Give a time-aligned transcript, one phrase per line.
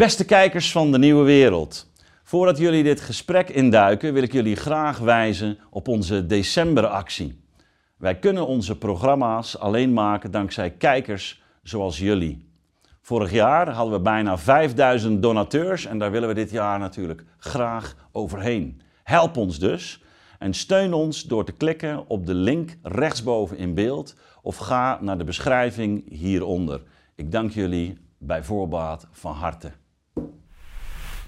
[0.00, 1.90] Beste kijkers van de Nieuwe Wereld.
[2.22, 7.44] Voordat jullie dit gesprek induiken, wil ik jullie graag wijzen op onze decemberactie.
[7.96, 12.48] Wij kunnen onze programma's alleen maken dankzij kijkers zoals jullie.
[13.00, 17.96] Vorig jaar hadden we bijna 5000 donateurs en daar willen we dit jaar natuurlijk graag
[18.12, 18.80] overheen.
[19.02, 20.02] Help ons dus
[20.38, 25.18] en steun ons door te klikken op de link rechtsboven in beeld of ga naar
[25.18, 26.82] de beschrijving hieronder.
[27.14, 29.79] Ik dank jullie bij voorbaat van harte.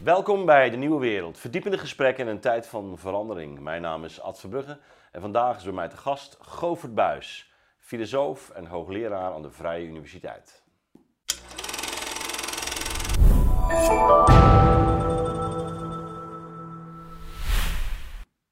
[0.05, 1.38] Welkom bij de Nieuwe Wereld.
[1.38, 3.60] Verdiepende gesprekken in een tijd van verandering.
[3.60, 4.79] Mijn naam is Ad Verbrugge
[5.12, 9.87] en vandaag is bij mij te gast Govert Buis, filosoof en hoogleraar aan de Vrije
[9.87, 10.62] Universiteit.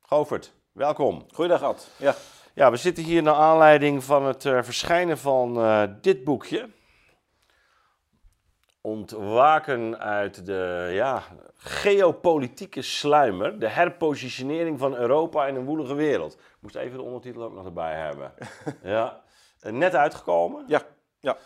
[0.01, 1.27] Govert, welkom.
[1.33, 1.89] Goeiedag Ad.
[1.97, 2.15] Ja.
[2.55, 6.69] Ja, we zitten hier naar aanleiding van het uh, verschijnen van uh, dit boekje.
[8.81, 11.23] Ontwaken uit de ja,
[11.57, 16.33] geopolitieke sluimer, de herpositionering van Europa in een woelige wereld.
[16.35, 18.33] Ik moest even de ondertitel ook nog erbij hebben.
[18.83, 19.21] ja.
[19.61, 20.65] Net uitgekomen.
[20.67, 20.83] Ja.
[21.21, 21.37] ja.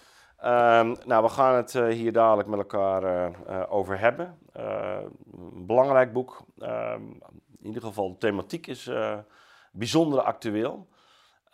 [0.81, 4.39] Um, nou, we gaan het uh, hier dadelijk met elkaar uh, over hebben.
[4.53, 6.45] een belangrijk boek.
[6.59, 7.19] Um,
[7.59, 8.91] in ieder geval, de thematiek is
[9.73, 10.89] bijzonder actueel.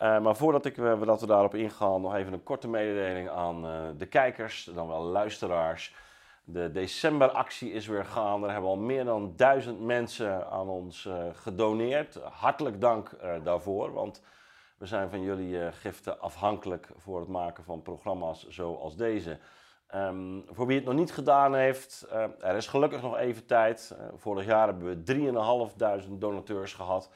[0.01, 3.65] Uh, maar voordat ik, uh, dat we daarop ingaan, nog even een korte mededeling aan
[3.65, 5.95] uh, de kijkers, dan wel luisteraars.
[6.43, 8.45] De decemberactie is weer gaande.
[8.45, 12.19] Er hebben al meer dan duizend mensen aan ons gedoneerd.
[12.23, 13.09] Hartelijk dank
[13.43, 14.23] daarvoor, want
[14.77, 19.37] we zijn van jullie giften afhankelijk voor het maken van programma's zoals deze.
[19.95, 22.07] Um, voor wie het nog niet gedaan heeft,
[22.39, 23.95] er is gelukkig nog even tijd.
[24.15, 27.09] vorig jaar hebben we 3.500 donateurs gehad.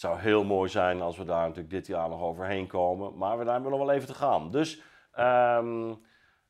[0.00, 3.16] Zou heel mooi zijn als we daar natuurlijk dit jaar nog overheen komen.
[3.16, 4.50] Maar we hebben nog wel even te gaan.
[4.50, 4.82] Dus
[5.18, 6.00] um,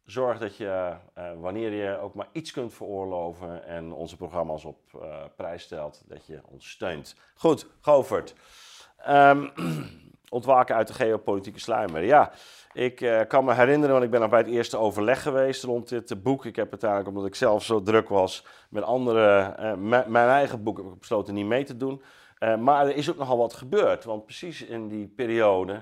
[0.04, 4.78] zorg dat je, uh, wanneer je ook maar iets kunt veroorloven en onze programma's op
[4.94, 7.16] uh, prijs stelt, dat je ons steunt.
[7.34, 8.34] Goed, Govert.
[9.08, 9.50] Um,
[10.28, 12.04] ontwaken uit de geopolitieke sluimer.
[12.04, 12.32] Ja,
[12.72, 15.88] ik uh, kan me herinneren, want ik ben nog bij het eerste overleg geweest rond
[15.88, 16.44] dit boek.
[16.44, 19.54] Ik heb uiteindelijk, omdat ik zelf zo druk was met andere,
[20.06, 22.02] mijn eigen boek, heb ik besloten niet mee te doen.
[22.40, 25.72] Uh, maar er is ook nogal wat gebeurd, want precies in die periode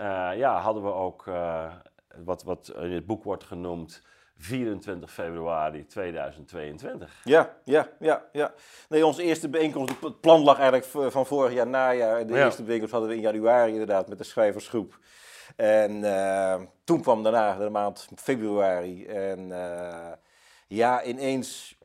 [0.00, 1.72] uh, ja, hadden we ook uh,
[2.24, 4.02] wat, wat in het boek wordt genoemd
[4.36, 7.20] 24 februari 2022.
[7.24, 8.54] Ja, ja, ja, ja.
[8.88, 12.26] Nee, onze eerste bijeenkomst, het plan lag eigenlijk van vorig jaar najaar.
[12.26, 12.44] De ja.
[12.44, 14.98] eerste bijeenkomst hadden we in januari inderdaad met de schrijversgroep.
[15.56, 16.00] En
[16.84, 19.06] toen kwam daarna de maand februari.
[19.06, 19.48] En
[20.66, 21.75] ja, ineens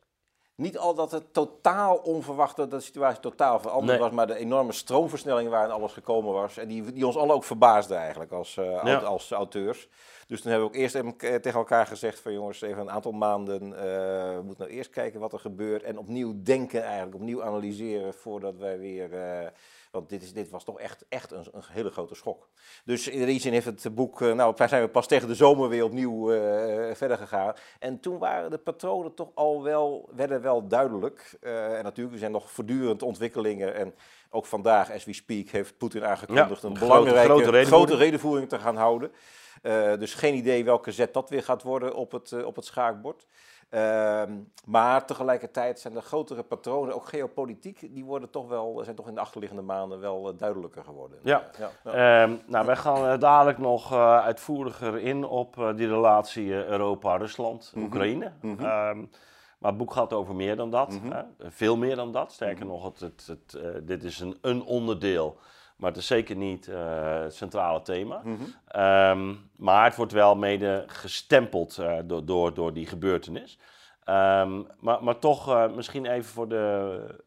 [0.61, 4.71] niet al dat het totaal onverwacht dat de situatie totaal veranderd was, maar de enorme
[4.71, 6.57] stroomversnelling waarin alles gekomen was.
[6.57, 8.97] En die, die ons alle ook verbaasde eigenlijk als, uh, ja.
[8.97, 9.87] als auteurs.
[10.27, 13.11] Dus toen hebben we ook eerst even tegen elkaar gezegd van jongens, even een aantal
[13.11, 13.75] maanden, uh,
[14.35, 18.57] we moeten nou eerst kijken wat er gebeurt en opnieuw denken eigenlijk, opnieuw analyseren voordat
[18.57, 19.13] wij weer...
[19.13, 19.47] Uh,
[19.91, 22.49] want dit, is, dit was toch echt, echt een, een hele grote schok.
[22.85, 25.69] Dus in die zin heeft het boek, nou, wij zijn we pas tegen de zomer
[25.69, 26.39] weer opnieuw uh,
[26.93, 27.53] verder gegaan.
[27.79, 31.37] En toen waren de patronen toch al wel, werden wel duidelijk.
[31.41, 33.75] Uh, en natuurlijk, er zijn nog voortdurend ontwikkelingen.
[33.75, 33.95] En
[34.29, 37.87] ook vandaag, as we speak, heeft Poetin aangekondigd ja, een belangrijke grote redenvoering.
[37.87, 39.11] grote redenvoering te gaan houden.
[39.61, 42.65] Uh, dus geen idee welke zet dat weer gaat worden op het, uh, op het
[42.65, 43.25] schaakbord.
[43.71, 44.23] Uh,
[44.65, 49.13] maar tegelijkertijd zijn de grotere patronen, ook geopolitiek, die worden toch wel, zijn toch in
[49.13, 51.19] de achterliggende maanden wel uh, duidelijker geworden.
[51.23, 51.43] Ja.
[52.23, 57.91] Um, nou, wij gaan dadelijk nog uh, uitvoeriger in op die relatie Europa-Rusland, mm -hmm.
[57.91, 58.31] Oekraïne.
[58.41, 58.65] Mm -hmm.
[58.65, 59.09] um,
[59.59, 61.35] maar het boek gaat over meer dan dat, mm -hmm.
[61.39, 62.31] veel meer dan dat.
[62.31, 65.37] Sterker nog, het, het, het, dit is een, een onderdeel
[65.81, 68.21] maar het is zeker niet uh, het centrale thema.
[68.23, 68.81] Mm -hmm.
[68.81, 73.57] um, maar het wordt wel mede gestempeld uh, door, door, door die gebeurtenis.
[74.05, 77.19] Um, maar, maar toch, uh, misschien even voor de,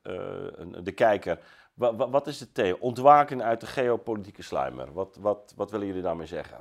[0.82, 1.38] de kijker.
[1.74, 2.76] Wat, wat is het thema?
[2.80, 4.92] Ontwaken uit de geopolitieke sluimer.
[4.92, 6.58] Wat, wat, wat willen jullie daarmee zeggen?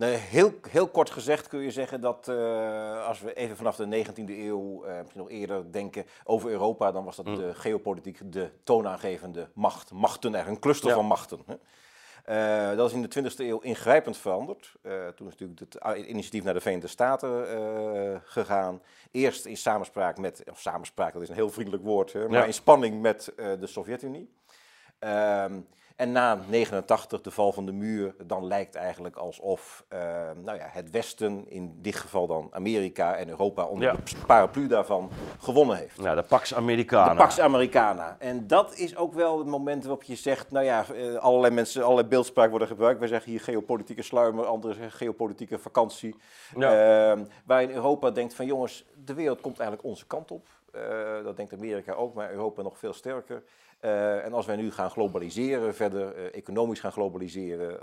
[0.00, 4.04] Nee, heel, heel kort gezegd kun je zeggen dat uh, als we even vanaf de
[4.04, 7.34] 19e eeuw, uh, misschien nog eerder denken over Europa, dan was dat mm.
[7.34, 9.92] de geopolitiek de toonaangevende macht.
[9.92, 10.94] Machten, eigenlijk een cluster ja.
[10.94, 11.38] van machten.
[11.46, 11.54] Hè.
[12.70, 14.72] Uh, dat is in de 20e eeuw ingrijpend veranderd.
[15.16, 17.46] toen is natuurlijk het initiatief naar de Verenigde Staten
[18.24, 18.82] gegaan.
[19.10, 22.44] Eerst in samenspraak met, of samenspraak, dat is een heel vriendelijk woord, hè, maar ja.
[22.44, 24.30] in spanning met de Sovjet-Unie.
[24.98, 25.60] Ehm,
[26.00, 29.98] En na 89, de val van de muur, dan lijkt eigenlijk alsof uh,
[30.42, 35.10] nou ja, het Westen, in dit geval dan Amerika en Europa onder de paraplu daarvan,
[35.40, 36.02] gewonnen heeft.
[36.02, 37.10] Ja, de Pax Americana.
[37.10, 38.16] De Pax Americana.
[38.18, 41.82] En dat is ook wel het moment waarop je zegt, nou ja, uh, allerlei mensen,
[41.82, 42.98] allerlei beeldspraak worden gebruikt.
[42.98, 46.16] Wij zeggen hier geopolitieke sluimer, anderen zeggen geopolitieke vakantie.
[46.56, 47.16] Ja.
[47.16, 50.46] Uh, waarin Europa denkt van jongens, de wereld komt eigenlijk onze kant op.
[50.74, 53.42] Uh, dat denkt Amerika ook, maar Europa nog veel sterker.
[53.80, 57.78] Uh, en als wij nu gaan globaliseren, verder uh, economisch gaan globaliseren,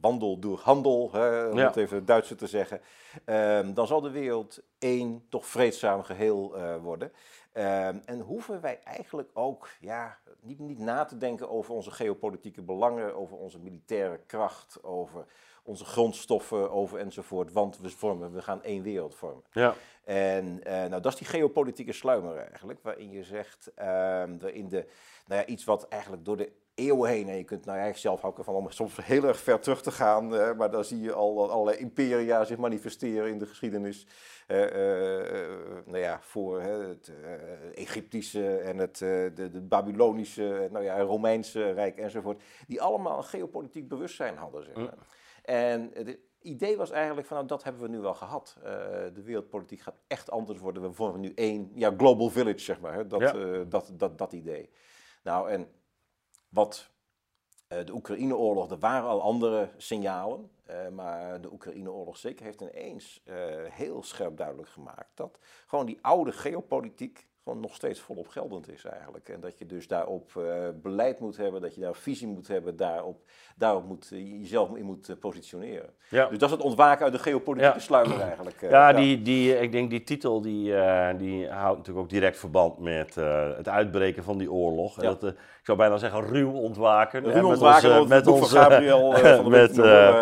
[0.00, 1.66] wandel door handel, hè, om ja.
[1.66, 2.80] het even Duitser te zeggen,
[3.24, 7.12] ehm, dan zal de wereld één toch vreedzaam geheel worden.
[7.52, 12.62] Ehm, en hoeven wij eigenlijk ook ja, niet, niet na te denken over onze geopolitieke
[12.62, 15.26] belangen, over onze militaire kracht, over
[15.62, 17.52] onze grondstoffen over enzovoort.
[17.52, 19.42] Want we, vormen, we gaan één wereld vormen.
[19.52, 19.74] Ja.
[20.04, 23.84] En uh, nou, dat is die geopolitieke sluimer eigenlijk, waarin je zegt, uh,
[24.40, 24.86] waarin de,
[25.26, 28.20] nou ja, iets wat eigenlijk door de eeuwen heen, en je kunt nou eigenlijk zelf
[28.20, 31.12] houden van om soms heel erg ver terug te gaan, uh, maar dan zie je
[31.12, 34.06] al allerlei imperia zich manifesteren in de geschiedenis.
[34.48, 34.58] Uh,
[35.84, 37.12] nou ja, voor het
[37.74, 43.88] Egyptische en het de, de, Babylonische, nou ja, Romeinse Rijk enzovoort, die allemaal een geopolitiek
[43.88, 44.64] bewustzijn hadden.
[44.64, 44.94] Zeg maar.
[45.42, 48.56] En het idee was eigenlijk van, nou, dat hebben we nu wel gehad.
[48.58, 48.64] Uh,
[49.14, 50.82] de wereldpolitiek gaat echt anders worden.
[50.82, 52.94] We vormen nu één, ja, global village, zeg maar.
[52.94, 53.06] Hè?
[53.06, 53.34] Dat, ja.
[53.34, 54.70] uh, dat, dat, dat idee.
[55.22, 55.68] Nou, en
[56.48, 56.90] wat
[57.68, 60.50] uh, de Oekraïne-oorlog, er waren al andere signalen.
[60.92, 63.22] maar de Oekraïne-oorlog zeker heeft ineens
[63.68, 68.84] heel scherp duidelijk gemaakt dat gewoon die oude geopolitiek gewoon nog steeds volop geldend is
[68.84, 69.28] eigenlijk.
[69.28, 72.76] En dat je dus daarop uh, beleid moet hebben, dat je daar visie moet hebben,
[72.76, 73.20] daarop,
[73.56, 75.90] daarop moet, uh, jezelf in moet uh, positioneren.
[76.08, 76.28] Ja.
[76.28, 77.80] Dus dat is het ontwaken uit de geopolitieke ja.
[77.80, 78.60] sluimer eigenlijk.
[78.60, 80.74] ja, ja, Die, die, ik denk die titel die,
[81.16, 83.14] die houdt natuurlijk ook direct verband met
[83.56, 85.02] het uitbreken van die oorlog.
[85.02, 85.14] Ja.
[85.14, 87.32] Dat, zou bijna zeggen ruw ontwaken.
[87.32, 89.74] Ruw ontwaken met onze, Gabriel van met,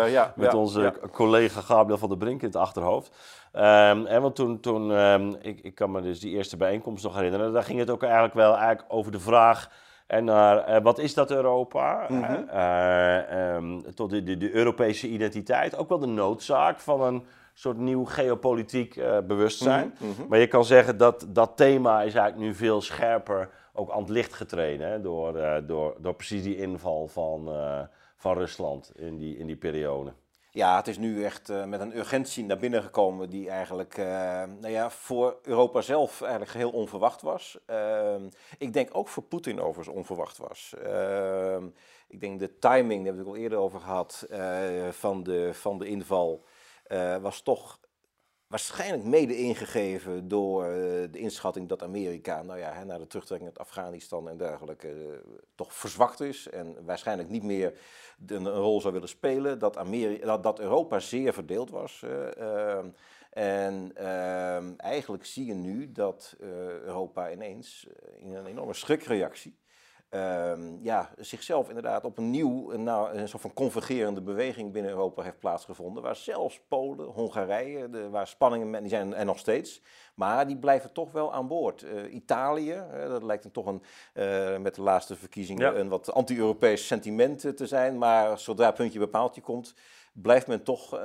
[0.09, 3.11] ja, met onze collega Gabriel van der Brink in het achterhoofd.
[3.53, 7.15] Um, en want toen, toen um, ik, ik kan me dus die eerste bijeenkomst nog
[7.15, 9.69] herinneren, daar ging het ook eigenlijk wel eigenlijk over de vraag
[10.11, 12.05] en naar uh, wat is dat Europa?
[12.07, 12.47] Mm -hmm.
[12.53, 17.77] uh, um, tot de, de, de, Europese identiteit, ook wel de noodzaak van een soort
[17.77, 19.95] nieuw geopolitiek uh, bewustzijn.
[19.99, 20.27] Mm -hmm.
[20.27, 24.09] Maar je kan zeggen dat dat thema is eigenlijk nu veel scherper ook aan het
[24.09, 27.49] licht getreden hè, door, door, door precies die inval van,
[28.15, 30.13] van Rusland in die, in die periode.
[30.53, 34.05] Ja, het is nu echt uh, met een urgentie naar binnen gekomen die eigenlijk uh,
[34.59, 37.59] nou ja, voor Europa zelf eigenlijk geheel onverwacht was.
[37.69, 38.15] Uh,
[38.57, 40.75] ik denk ook voor Poetin overigens onverwacht was.
[40.83, 41.65] Ehm,
[42.07, 45.53] ik denk de timing, daar hebben we het al eerder over gehad, eh, van, de,
[45.53, 46.45] van de inval
[47.21, 47.79] was toch
[48.51, 50.71] Waarschijnlijk mede ingegeven door uh,
[51.11, 55.13] de inschatting dat Amerika, nou ja, na de terugtrekking uit Afghanistan en dergelijke, uh,
[55.55, 56.49] toch verzwakt is.
[56.49, 57.79] En waarschijnlijk niet meer
[58.27, 59.59] een, rol zou willen spelen.
[59.59, 62.01] Dat, Amerika, dat, dat Europa zeer verdeeld was.
[62.05, 62.77] Uh,
[63.29, 66.35] en ehm, eigenlijk zie je nu dat
[66.83, 67.87] Europa ineens
[68.17, 69.60] in een enorme schrikreactie
[70.15, 75.23] um, ja, zichzelf inderdaad op een nieuw, nou, een soort van convergerende beweging binnen Europa
[75.23, 76.03] heeft plaatsgevonden.
[76.03, 79.81] Waar zelfs Polen, Hongarije, de, waar spanningen, die zijn er nog steeds,
[80.15, 81.81] maar die blijven toch wel aan boord.
[81.81, 85.79] Uh, Italië, uh, dat lijkt dan toch een, uh, met de laatste verkiezingen ja.
[85.79, 87.97] een wat anti-Europees sentiment te zijn.
[87.97, 89.73] Maar zodra puntje bepaaltje komt,
[90.13, 90.99] blijft men toch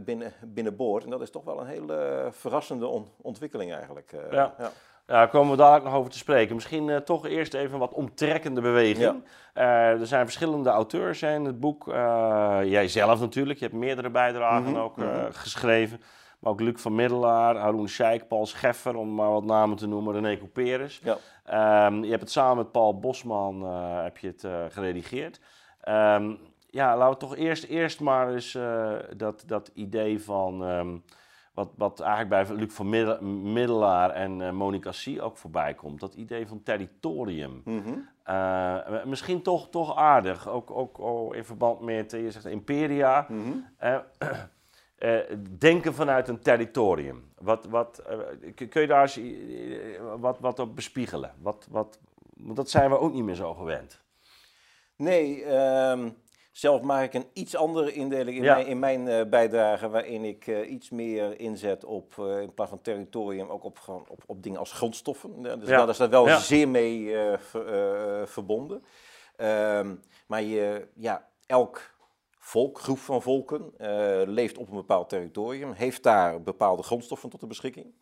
[0.00, 1.04] binnen, binnenboord.
[1.04, 4.12] En dat is toch wel een hele verrassende on ontwikkeling eigenlijk.
[4.30, 4.54] ja.
[4.58, 4.72] ja.
[5.08, 6.54] Daar komen we dadelijk nog over te spreken.
[6.54, 9.22] Misschien uh, toch eerst even wat omtrekkende beweging.
[9.54, 9.92] Ja.
[9.92, 11.88] Uh, er zijn verschillende auteurs in het boek.
[11.88, 11.94] Uh,
[12.64, 14.82] jij zelf natuurlijk, je hebt meerdere bijdragen mm -hmm.
[14.82, 15.32] ook mm -hmm.
[15.32, 16.00] geschreven.
[16.38, 20.14] Maar ook Luc van Middelaar, Haroun Scheik, Paul Scheffer, om maar wat namen te noemen,
[20.14, 21.00] René Couperus.
[21.02, 21.86] Ja.
[21.86, 23.62] Um, je hebt het samen met Paul Bosman
[24.02, 25.40] heb je het, geredigeerd.
[25.88, 26.38] Um,
[26.70, 28.58] ja, laten we toch eerst, eerst maar eens
[29.16, 30.62] dat, dat idee van...
[30.62, 31.04] Um,
[31.58, 32.88] wat, wat eigenlijk bij Luc van
[33.52, 35.22] Middelaar en uh, Monica C.
[35.22, 36.00] ook voorbij komt.
[36.00, 37.62] Dat idee van territorium.
[37.64, 38.08] Mm -hmm.
[38.26, 40.48] uh, misschien toch, toch aardig.
[40.48, 43.26] Ook, ook oh, in verband met, je zegt imperia.
[43.28, 43.64] Mm -hmm.
[44.98, 45.18] uh,
[45.58, 47.32] denken vanuit een territorium.
[47.38, 48.02] Wat, wat,
[48.68, 49.20] kun je daar eens
[50.20, 51.34] wat, wat op bespiegelen?
[51.42, 51.98] Wat, wat,
[52.34, 54.02] dat zijn we ook niet meer zo gewend.
[54.96, 56.16] Nee, um
[56.58, 60.46] zelf maak ik een iets andere indeling in mijn, in mijn uh, bijdrage, waarin ik
[60.46, 64.58] uh, iets meer inzet op, uh, in plaats van territorium, ook op, op, op dingen
[64.58, 65.42] als grondstoffen.
[65.42, 65.76] dus ja.
[65.76, 66.38] daar is dat wel ja.
[66.38, 68.84] zeer mee ver, verbonden.
[69.36, 69.94] Ehm,
[70.26, 71.96] maar je, ja, elk
[72.38, 73.72] volk, groep van volken,
[74.26, 77.92] leeft op een bepaald territorium, heeft daar bepaalde grondstoffen tot de beschikking.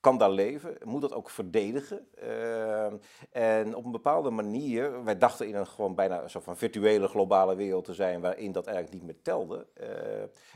[0.00, 2.06] Kan daar leven, moet dat ook verdedigen.
[2.14, 2.96] Ehm,
[3.30, 7.54] en op een bepaalde manier, wij dachten in een gewoon bijna soort van virtuele globale
[7.54, 9.66] wereld te zijn, waarin dat eigenlijk niet meer telde.
[9.80, 9.86] Uh,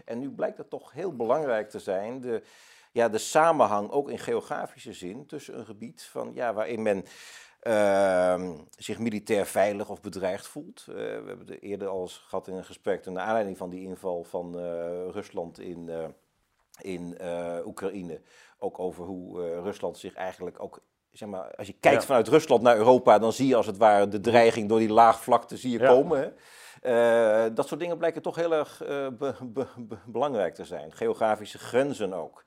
[0.04, 2.42] en nu blijkt het toch heel belangrijk te zijn, de,
[2.92, 7.04] ja, de samenhang ook in geografische zin tussen een gebied van, ja, waarin men
[7.62, 10.86] uh, zich militair veilig of bedreigd voelt.
[10.88, 13.82] Uh, we hebben het eerder al eens gehad in een gesprek naar aanleiding van die
[13.82, 14.62] inval van uh,
[15.10, 15.90] Rusland in,
[16.82, 17.18] uh, in
[17.64, 18.20] Oekraïne.
[18.58, 20.82] Ook over hoe Rusland zich eigenlijk ook.
[21.10, 22.06] Zeg maar, als je kijkt ja.
[22.06, 25.56] vanuit Rusland naar Europa, dan zie je als het ware de dreiging door die laagvlakte
[25.56, 25.86] zie je ja.
[25.86, 26.18] komen.
[26.18, 27.52] Hè?
[27.52, 28.78] dat soort dingen blijken toch heel erg
[29.18, 30.92] be, be, be, belangrijk te zijn.
[30.92, 32.43] Geografische grenzen ook.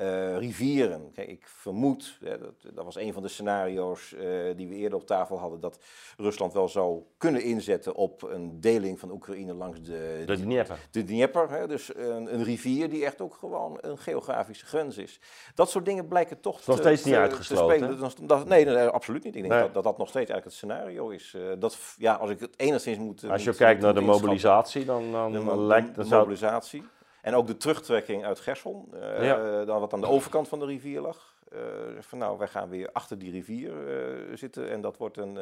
[0.00, 1.12] Uh, rivieren.
[1.12, 4.20] Kijk, ik vermoed, hè, dat, dat, was een van de scenario's uh,
[4.56, 5.78] die we eerder op tafel hadden, dat
[6.16, 10.78] Rusland wel zou kunnen inzetten op een deling van Oekraïne langs de, de Dnieper.
[10.90, 15.20] De Dnieper, hè, dus een, een, rivier die echt ook gewoon een geografische grens is.
[15.54, 17.98] Dat soort dingen blijken toch te, nog steeds niet uitgesloten.
[17.98, 19.34] Dat, dat, nee, nee, absoluut niet.
[19.34, 19.62] Ik denk nee.
[19.62, 21.34] dat, dat, dat nog steeds eigenlijk het scenario is.
[21.36, 23.24] Uh, dat, ja, als ik het enigszins moet.
[23.24, 26.84] Als je moet, kijkt naar de mobilisatie, dan, dan, de, dan lijkt de mobilisatie.
[27.24, 29.64] En ook de terugtrekking uit Gerson, uh, ja.
[29.64, 31.42] dan wat aan de overkant van de rivier lag.
[31.52, 31.60] Uh,
[32.00, 35.36] van nou, wij gaan weer achter die rivier uh, zitten en dat wordt een,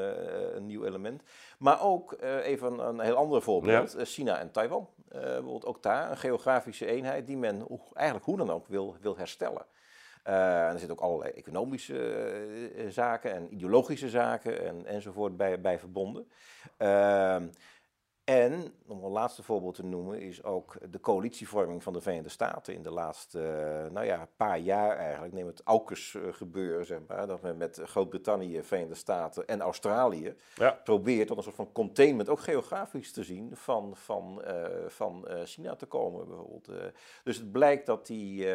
[0.56, 1.22] een nieuw element.
[1.58, 4.04] Maar ook even een, een, heel ander voorbeeld, ja.
[4.04, 4.88] China en Taiwan.
[5.08, 9.64] bijvoorbeeld ook daar een geografische eenheid die men eigenlijk hoe dan ook wil, wil herstellen.
[10.22, 12.24] en er zitten ook allerlei economische
[12.88, 16.28] zaken en ideologische zaken en, enzovoort bij, bij verbonden.
[18.24, 22.74] En, om een laatste voorbeeld te noemen, is ook de coalitievorming van de Verenigde Staten
[22.74, 25.32] in de laatste uh, nou ja, paar jaar eigenlijk.
[25.32, 30.36] Neem het AUKUS uh, gebeuren, zeg maar, dat men met Groot-Brittannië, Verenigde Staten en Australië
[30.54, 30.80] ja.
[30.84, 35.76] probeert tot een soort van containment, ook geografisch te zien, van, van, uh, van China
[35.76, 36.68] te komen bijvoorbeeld.
[37.24, 38.46] dus het blijkt dat die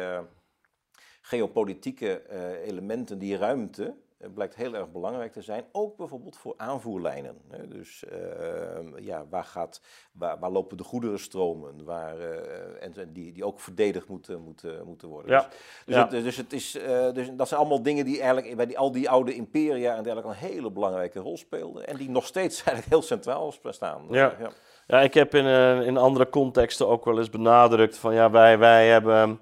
[1.20, 2.22] geopolitieke
[2.62, 3.94] elementen, die ruimte,
[4.34, 7.36] blijkt heel erg belangrijk te zijn, ook bijvoorbeeld voor aanvoerlijnen.
[7.68, 9.80] Dus uh, ja, waar, gaat,
[10.12, 15.08] waar, waar, lopen de goederenstromen waar, uh, en die, die ook verdedigd moeten, moeten, moeten
[15.08, 15.30] worden.
[15.30, 15.40] Ja.
[15.40, 16.08] Dus, dus, ja.
[16.08, 18.92] Het, dus, het is, uh, dus dat zijn allemaal dingen die eigenlijk bij die, al
[18.92, 21.86] die oude imperia en dergelijke een hele belangrijke rol speelden.
[21.86, 24.06] En die nog steeds eigenlijk heel centraal staan.
[24.10, 24.34] Ja.
[24.38, 24.50] ja.
[24.86, 25.46] Ja, ik heb in,
[25.84, 29.40] in andere contexten ook wel eens benadrukt van ja, wij, wij hebben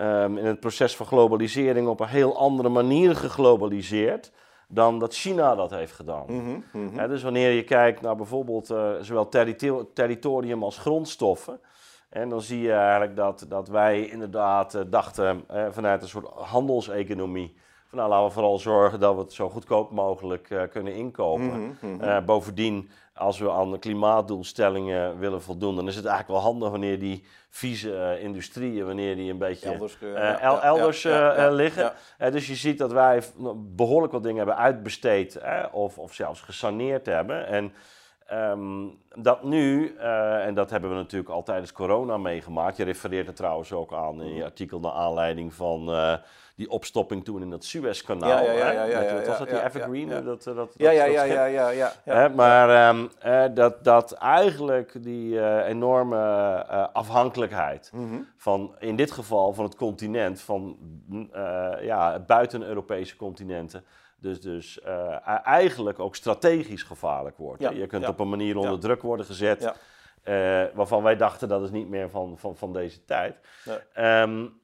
[0.00, 4.32] um, in het proces van globalisering op een heel andere manier geglobaliseerd
[4.68, 6.24] dan dat China dat heeft gedaan.
[6.26, 11.60] Mm -hmm, He, dus wanneer je kijkt naar bijvoorbeeld uh, zowel territor territorium als grondstoffen,
[12.08, 16.26] en dan zie je eigenlijk dat, dat wij inderdaad uh, dachten uh, vanuit een soort
[16.26, 17.56] handelseconomie.
[17.94, 21.60] Van nou, laten we vooral zorgen dat we het zo goedkoop mogelijk kunnen inkopen.
[21.60, 22.24] Mm -hmm.
[22.24, 26.98] bovendien als we aan de klimaatdoelstellingen willen voldoen, dan is het eigenlijk wel handig wanneer
[26.98, 29.98] die vieze uh, industrieën, wanneer die een beetje elders,
[30.40, 31.92] el elders ja, liggen.
[32.18, 33.22] dus je ziet dat wij
[33.56, 35.40] behoorlijk wat dingen hebben uitbesteed
[35.72, 37.46] of, of zelfs gesaneerd hebben.
[37.46, 37.72] En
[38.32, 42.76] um, dat nu, en dat hebben we natuurlijk al tijdens corona meegemaakt.
[42.76, 45.88] Je refereert er trouwens ook aan in je artikel naar aanleiding van
[46.56, 48.28] die opstopping toen in dat Suezkanaal.
[48.28, 48.82] Ja, ja, ja.
[48.82, 50.08] ja, ja, was dat die Evergreen?
[50.08, 52.28] Ja, Dat, dat, ja, ja, ja, ja, ja.
[52.28, 56.16] Maar um, uh, dat, dat eigenlijk die uh, enorme
[56.92, 58.28] afhankelijkheid mm -hmm.
[58.36, 60.76] van, in dit geval van het continent, van
[61.80, 63.84] ja, buiten-Europese continenten,
[64.20, 64.80] dus, dus
[65.44, 67.62] eigenlijk ook strategisch gevaarlijk wordt.
[67.62, 69.72] Ja, je kunt op een manier onder druk worden gezet.
[70.74, 73.36] Waarvan wij dachten dat is niet meer van, van, van deze tijd.
[73.64, 74.20] Nee.
[74.20, 74.62] Um,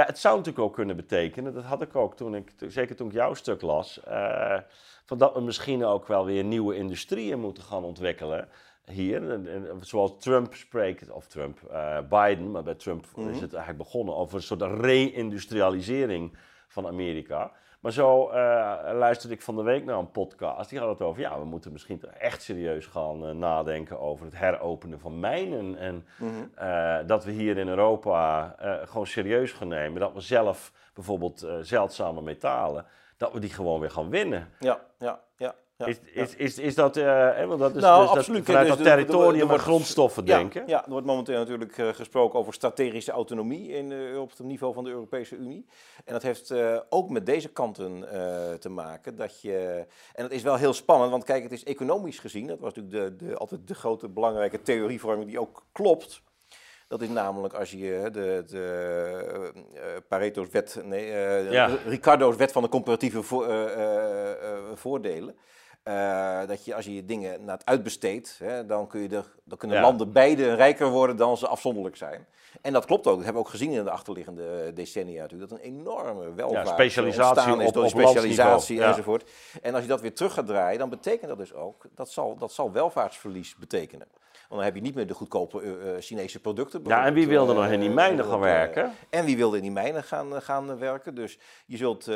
[0.00, 3.06] ja, het zou natuurlijk ook kunnen betekenen, dat had ik ook toen ik, zeker toen
[3.06, 4.58] ik jouw stuk las, uh,
[5.04, 8.48] van dat we misschien ook wel weer nieuwe industrieën moeten gaan ontwikkelen
[8.84, 9.30] hier.
[9.30, 13.32] En, en, zoals Trump spreekt, of Trump, uh, Biden, maar bij Trump mm -hmm.
[13.32, 16.36] is het eigenlijk begonnen over een soort re-industrialisering
[16.68, 17.52] van Amerika.
[17.80, 18.34] Maar zo uh,
[18.92, 20.70] luisterde ik van de week naar een podcast.
[20.70, 24.38] Die had het over, ja, we moeten misschien echt serieus gaan uh, nadenken over het
[24.38, 25.76] heropenen van mijnen.
[25.78, 26.50] En mm-hmm.
[26.62, 30.00] uh, dat we hier in Europa gewoon serieus gaan nemen.
[30.00, 34.48] Dat we zelf bijvoorbeeld zeldzame metalen, dat we die gewoon weer gaan winnen.
[34.58, 35.54] Ja, ja, ja.
[35.80, 38.38] Ja, is, is, is, is, dat, uh, want dat is nou, dus absoluut.
[38.38, 40.62] Dat, vanuit dus dat territorium en grondstoffen ja, denken?
[40.66, 44.74] Ja, er wordt momenteel natuurlijk uh, gesproken over strategische autonomie in, uh, op het niveau
[44.74, 45.66] van de Europese Unie.
[46.04, 46.54] En dat heeft
[46.88, 48.04] ook met deze kanten
[48.60, 49.16] te maken.
[49.16, 52.60] Dat je, en dat is wel heel spannend, want kijk, het is economisch gezien, dat
[52.60, 56.22] was natuurlijk de, de, altijd de grote belangrijke theorievorming die ook klopt.
[56.88, 61.70] Dat is namelijk als je de, de uh, Pareto's wet, nee, uh, ja.
[61.86, 64.30] Ricardo's wet van de comparatieve vo uh,
[64.74, 65.36] voordelen.
[65.84, 69.24] Uh, dat je als je je dingen naar het uitbesteedt, hè, dan, kun je er,
[69.44, 72.26] dan kunnen landen beide rijker worden dan ze afzonderlijk zijn.
[72.60, 73.14] En dat klopt ook.
[73.14, 75.50] Dat hebben we ook gezien in de achterliggende decennia natuurlijk.
[75.50, 79.30] Dat een enorme welvaart ja, specialisatie is op, door specialisatie enzovoort.
[79.62, 82.36] En als je dat weer terug gaat draaien, dan betekent dat dus ook, dat zal,
[82.36, 84.06] dat zal welvaartsverlies betekenen.
[84.32, 86.82] Want dan heb je niet meer de goedkope uh, Chinese producten.
[86.84, 88.92] Ja, en wie wilde nog in die mijnen gaan werken?
[89.10, 91.14] en wie wilde in die mijnen gaan, gaan werken.
[91.14, 92.06] Dus je zult,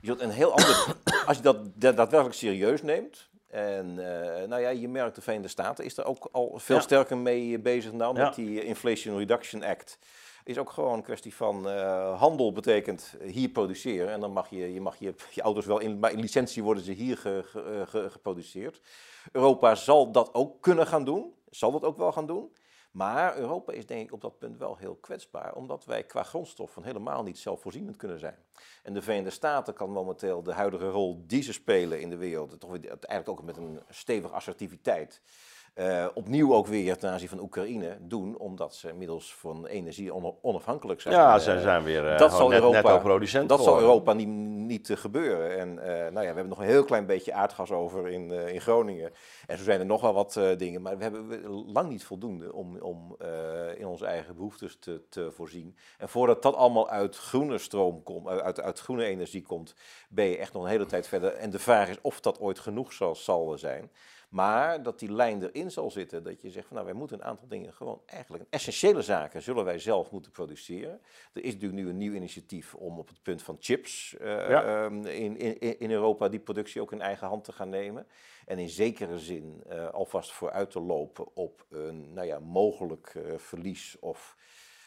[0.00, 0.96] je zult een heel ander...
[1.26, 5.84] als je dat daadwerkelijk serieus neemt, en uh, nou ja, je merkt de Verenigde Staten
[5.84, 9.98] is er ook al veel sterker mee bezig nou met die Inflation Reduction Act.
[10.44, 14.12] Is ook gewoon een kwestie van uh, handel betekent hier produceren.
[14.12, 16.82] En dan mag je, je, mag je, je auto's wel in, maar in licentie worden
[16.82, 17.42] ze hier ge,
[17.86, 18.80] ge, geproduceerd.
[19.32, 22.52] Europa zal dat ook kunnen gaan doen, zal dat ook wel gaan doen.
[22.90, 26.84] Maar Europa is denk ik op dat punt wel heel kwetsbaar, omdat wij qua grondstoffen
[26.84, 28.38] helemaal niet zelfvoorzienend kunnen zijn.
[28.82, 32.60] En de Verenigde Staten kan momenteel de huidige rol die ze spelen in de wereld,
[32.60, 35.22] toch eigenlijk ook met een stevige assertiviteit,
[35.74, 41.00] uh, opnieuw ook weer ten aanzien van Oekraïne doen, omdat ze inmiddels van energie onafhankelijk
[41.00, 41.14] zijn.
[41.14, 44.90] Ja, ze zijn weer uh, dat zal net, Europa, producent Dat zal Europa niet, niet
[44.94, 45.58] gebeuren.
[45.58, 49.12] En nou ja, we hebben nog een heel klein beetje aardgas over in, in Groningen.
[49.46, 52.76] En zo zijn er nog wel wat dingen, maar we hebben lang niet voldoende om,
[52.78, 53.16] om
[53.76, 55.76] in onze eigen behoeftes te, te voorzien.
[55.98, 59.74] En voordat dat allemaal uit groene stroom komt, uit, uit groene energie komt,
[60.08, 61.32] ben je echt nog een hele tijd verder.
[61.32, 63.90] En de vraag is of dat ooit genoeg zal, zal zijn.
[64.30, 67.24] Maar dat die lijn erin zal zitten, dat je zegt van nou, wij moeten een
[67.24, 71.00] aantal dingen gewoon eigenlijk, essentiële zaken zullen wij zelf moeten produceren.
[71.32, 75.04] Er is natuurlijk nu een nieuw initiatief om op het punt van chips uh, um,
[75.04, 78.06] in, in, in Europa die productie ook in eigen hand te gaan nemen.
[78.46, 83.22] En in zekere zin uh, alvast vooruit te lopen op een nou ja, mogelijk uh,
[83.36, 84.36] verlies of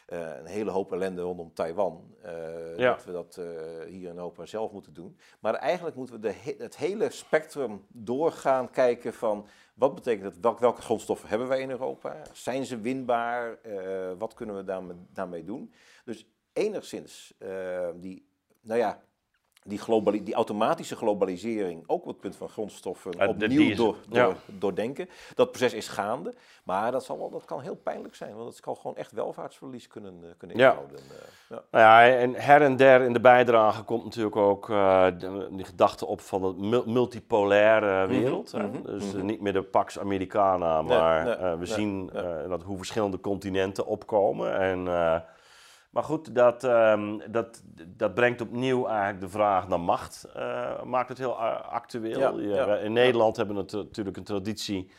[0.08, 2.16] een hele hoop ellende rondom Taiwan.
[2.26, 3.46] Uh, Dat we dat uh,
[3.88, 5.18] hier in Europa zelf moeten doen.
[5.40, 10.62] Maar eigenlijk moeten we de het hele spectrum doorgaan kijken van wat betekent het, welke,
[10.62, 12.22] welke grondstoffen hebben wij in Europa?
[12.34, 13.58] Zijn ze winbaar?
[14.18, 15.74] wat kunnen we daarmee, daarmee doen?
[16.06, 17.34] Dus enigszins
[17.96, 18.28] die,
[18.62, 19.04] nou ja,
[19.64, 25.10] die, die automatische globalisering, ook op het punt van grondstoffen, opnieuw door, door, doordenken.
[25.36, 28.60] Dat proces is gaande, maar dat, zal wel, dat kan heel pijnlijk zijn, want het
[28.60, 30.98] kan gewoon echt welvaartsverlies kunnen, uh, kunnen inhouden.
[30.98, 31.18] Uh,
[31.50, 31.64] ja.
[31.72, 35.08] Nou ja, en her en der in de bijdrage komt natuurlijk ook uh,
[35.52, 38.54] die gedachte op van de multipolaire mhm, wereld.
[38.54, 39.26] Mm -hmm, dus mm-hmm.
[39.26, 42.10] niet meer de Pax Americana, maar nee, nee, we zien
[42.48, 44.60] dat hoe verschillende continenten opkomen.
[44.60, 44.88] En
[45.94, 47.64] maar goed, dat, um, dat,
[47.98, 50.28] dat brengt opnieuw eigenlijk de vraag naar macht.
[50.38, 52.40] Uh, maakt het heel actueel.
[52.40, 54.92] Ja, In Nederland hebben we natuurlijk een traditie.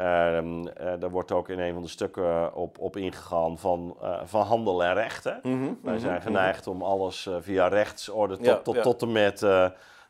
[0.00, 4.20] Um, uh, daar wordt ook in een van de stukken op, op ingegaan van, uh,
[4.24, 5.38] van handel en rechten.
[5.42, 9.40] Mm -hmm, Wij zijn mhm, geneigd om alles via rechtsorde tot, tot, tot en met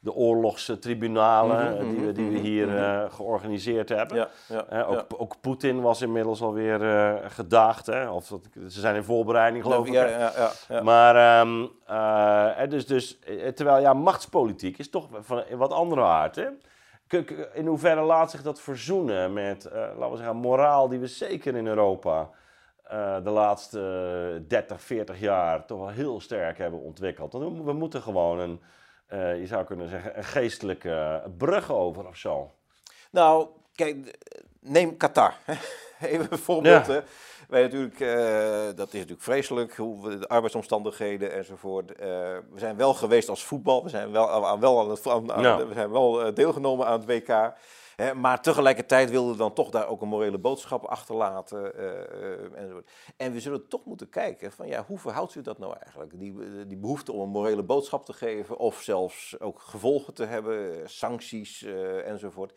[0.06, 4.16] de oorlogstribunalen mm die, we, die we mhm, hier uh, georganiseerd hebben.
[4.16, 7.86] Ja, ja, ook, ook Poetin was inmiddels alweer uh, gedaagd.
[7.86, 8.10] Hè?
[8.10, 9.92] Of dat, ze zijn in voorbereiding, geloof ik.
[9.92, 10.32] Ja,
[10.68, 13.18] ja, Maar um, uh, dus, dus,
[13.54, 16.36] terwijl ja, machtspolitiek is toch van wat andere aard.
[16.36, 16.46] Hè?
[17.52, 21.66] In hoeverre laat zich dat verzoenen met, laten we zeggen, moraal die we zeker in
[21.66, 22.30] Europa
[23.22, 27.32] de laatste 30, 40 jaar toch wel heel sterk hebben ontwikkeld.
[27.32, 28.60] We moeten gewoon een
[29.12, 32.50] uh, je zou kunnen zeggen, een geestelijke brug over of zo.
[33.10, 34.18] Nou, kijk,
[34.60, 35.34] neem Qatar.
[36.00, 36.86] Even een voorbeeld.
[36.86, 37.02] Ja.
[37.48, 41.90] Wij natuurlijk, uh, dat is natuurlijk vreselijk, hoe de arbeidsomstandigheden enzovoort.
[41.90, 45.42] Uh, we zijn wel geweest als voetbal, we zijn wel, aan, wel, aan het, aan,
[45.42, 45.66] ja.
[45.66, 47.54] we zijn wel deelgenomen aan het WK
[48.14, 51.72] maar tegelijkertijd wilden we dan toch daar ook een morele boodschap achterlaten.
[51.80, 52.76] Uh,
[53.16, 56.18] En we zullen toch moeten kijken van ja, hoe verhoudt u dat nou eigenlijk?
[56.18, 60.24] Die, eh, die behoefte om een morele boodschap te geven of zelfs ook gevolgen te
[60.24, 61.62] hebben, sancties
[62.04, 62.52] enzovoort.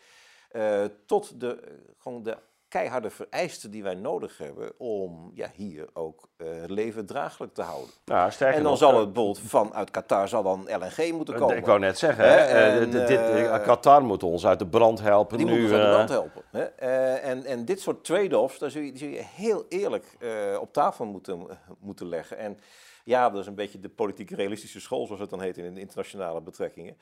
[1.06, 2.38] tot de, gewoon de
[2.70, 7.62] keiharde vereisten die wij nodig hebben om ja, hier ook uh, het leven draaglijk te
[7.62, 7.90] houden.
[8.06, 11.58] Nou, en dan zal het bijvoorbeeld vanuit Qatar zal dan LNG moeten komen.
[11.58, 12.36] Ik wou net zeggen, hè?
[12.36, 15.38] En, dit, uh, Qatar moet ons uit de brand helpen.
[15.38, 16.44] Die nu, moet ons uit de brand helpen.
[16.52, 16.64] Hè?
[16.64, 20.18] en, en dit soort trade-offs, daar zul je, zul je heel eerlijk
[20.60, 21.48] op tafel moeten,
[21.80, 22.38] moeten leggen.
[22.38, 22.60] En
[23.04, 25.80] ja, dat is een beetje de politiek realistische school, zoals het dan heet in de
[25.80, 26.98] internationale betrekkingen.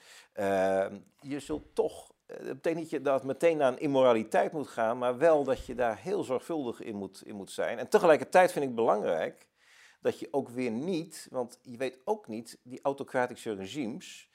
[1.19, 5.17] je zult toch dat betekent niet dat het meteen naar een immoraliteit moet gaan, maar
[5.17, 7.79] wel dat je daar heel zorgvuldig in moet, in moet zijn.
[7.79, 9.47] En tegelijkertijd vind ik belangrijk
[10.01, 14.29] dat je ook weer niet, want je weet ook niet, die autocratische regimes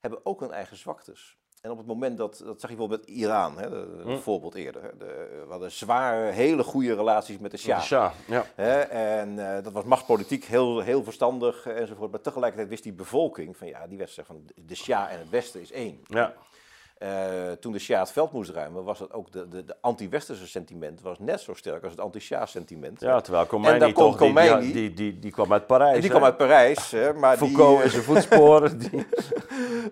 [0.00, 1.40] hebben ook hun eigen zwaktes.
[1.60, 3.68] En op het moment dat, dat zag je bijvoorbeeld met Iran, hè,
[4.02, 4.16] hm.
[4.16, 4.98] voorbeeld eerder.
[4.98, 7.78] De, we hadden zware, hele goede relaties met de Shah.
[7.78, 8.44] De Shah ja.
[8.54, 12.10] Hè, en uh, dat was machtspolitiek heel, heel verstandig enzovoort.
[12.10, 15.60] Maar tegelijkertijd wist die bevolking van ja, die wedstrijd van de Shah en het Westen
[15.60, 16.00] is één.
[16.04, 16.34] Ja.
[17.02, 20.46] Uh, toen de Sjaat het veld moest ruimen, was dat ook de, de, de anti-westerse
[20.46, 23.00] sentiment was net zo sterk als het anti-Sjaat sentiment.
[23.00, 26.00] Ja, terwijl Khomeini toch, die, die, die, die, die, kwam uit Parijs.
[26.00, 26.90] Die kwam uit Parijs.
[26.90, 28.78] Hè, maar Foucault die, en zijn voetsporen.
[28.82, 29.06] die...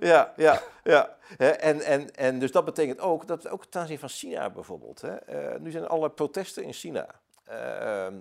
[0.01, 1.17] ja, ja, ja.
[1.37, 5.01] En, en, en dus dat betekent ook, dat ook ten aanzien van China bijvoorbeeld.
[5.01, 5.15] Hè.
[5.55, 7.07] Uh, nu zijn er allerlei protesten in China.
[7.49, 7.55] Uh,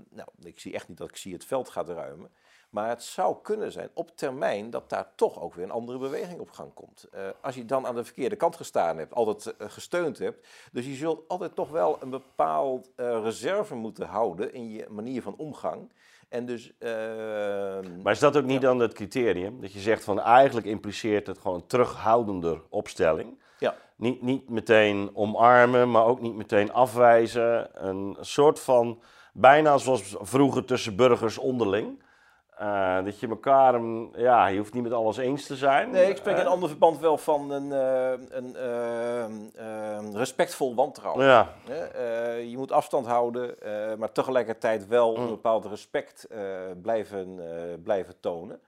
[0.10, 2.30] nou, ik zie echt niet dat ik zie het veld gaat ruimen.
[2.69, 6.39] Maar het zou kunnen zijn op termijn dat daar toch ook weer een andere beweging
[6.39, 7.08] op gang komt.
[7.15, 10.47] Uh, als je dan aan de verkeerde kant gestaan hebt, altijd uh, gesteund hebt.
[10.71, 15.21] Dus je zult altijd toch wel een bepaald uh, reserve moeten houden in je manier
[15.21, 15.91] van omgang.
[16.29, 18.67] En dus, ehm, maar is dat ook niet ja.
[18.67, 19.62] dan het criterium?
[19.62, 23.39] Dat je zegt van eigenlijk impliceert het gewoon een terughoudender opstelling.
[23.60, 23.75] Ja.
[23.95, 27.69] Niet, niet meteen omarmen, maar ook niet meteen afwijzen.
[27.88, 29.01] Een soort van,
[29.34, 32.01] bijna zoals vroeger tussen burgers onderling.
[32.61, 33.81] Uh, dat je elkaar,
[34.15, 35.89] ja, je hoeft niet met alles eens te zijn.
[35.89, 38.55] Nee, ik spreek in een ander verband wel van een, uh, een
[39.57, 41.25] uh, respectvol wantrouwen.
[41.25, 41.53] Ja.
[42.37, 43.55] je moet afstand houden,
[43.97, 46.27] maar tegelijkertijd wel een bepaald respect
[46.81, 47.39] blijven,
[47.83, 48.61] blijven tonen.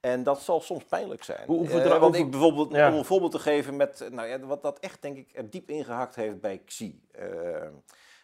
[0.00, 1.46] En dat zal soms pijnlijk zijn.
[1.46, 2.88] Hoe, uh, want ik bijvoorbeeld, ja.
[2.90, 5.68] om een voorbeeld te geven met, nou ja, wat dat echt denk ik er diep
[5.68, 7.00] ingehakt heeft bij Xi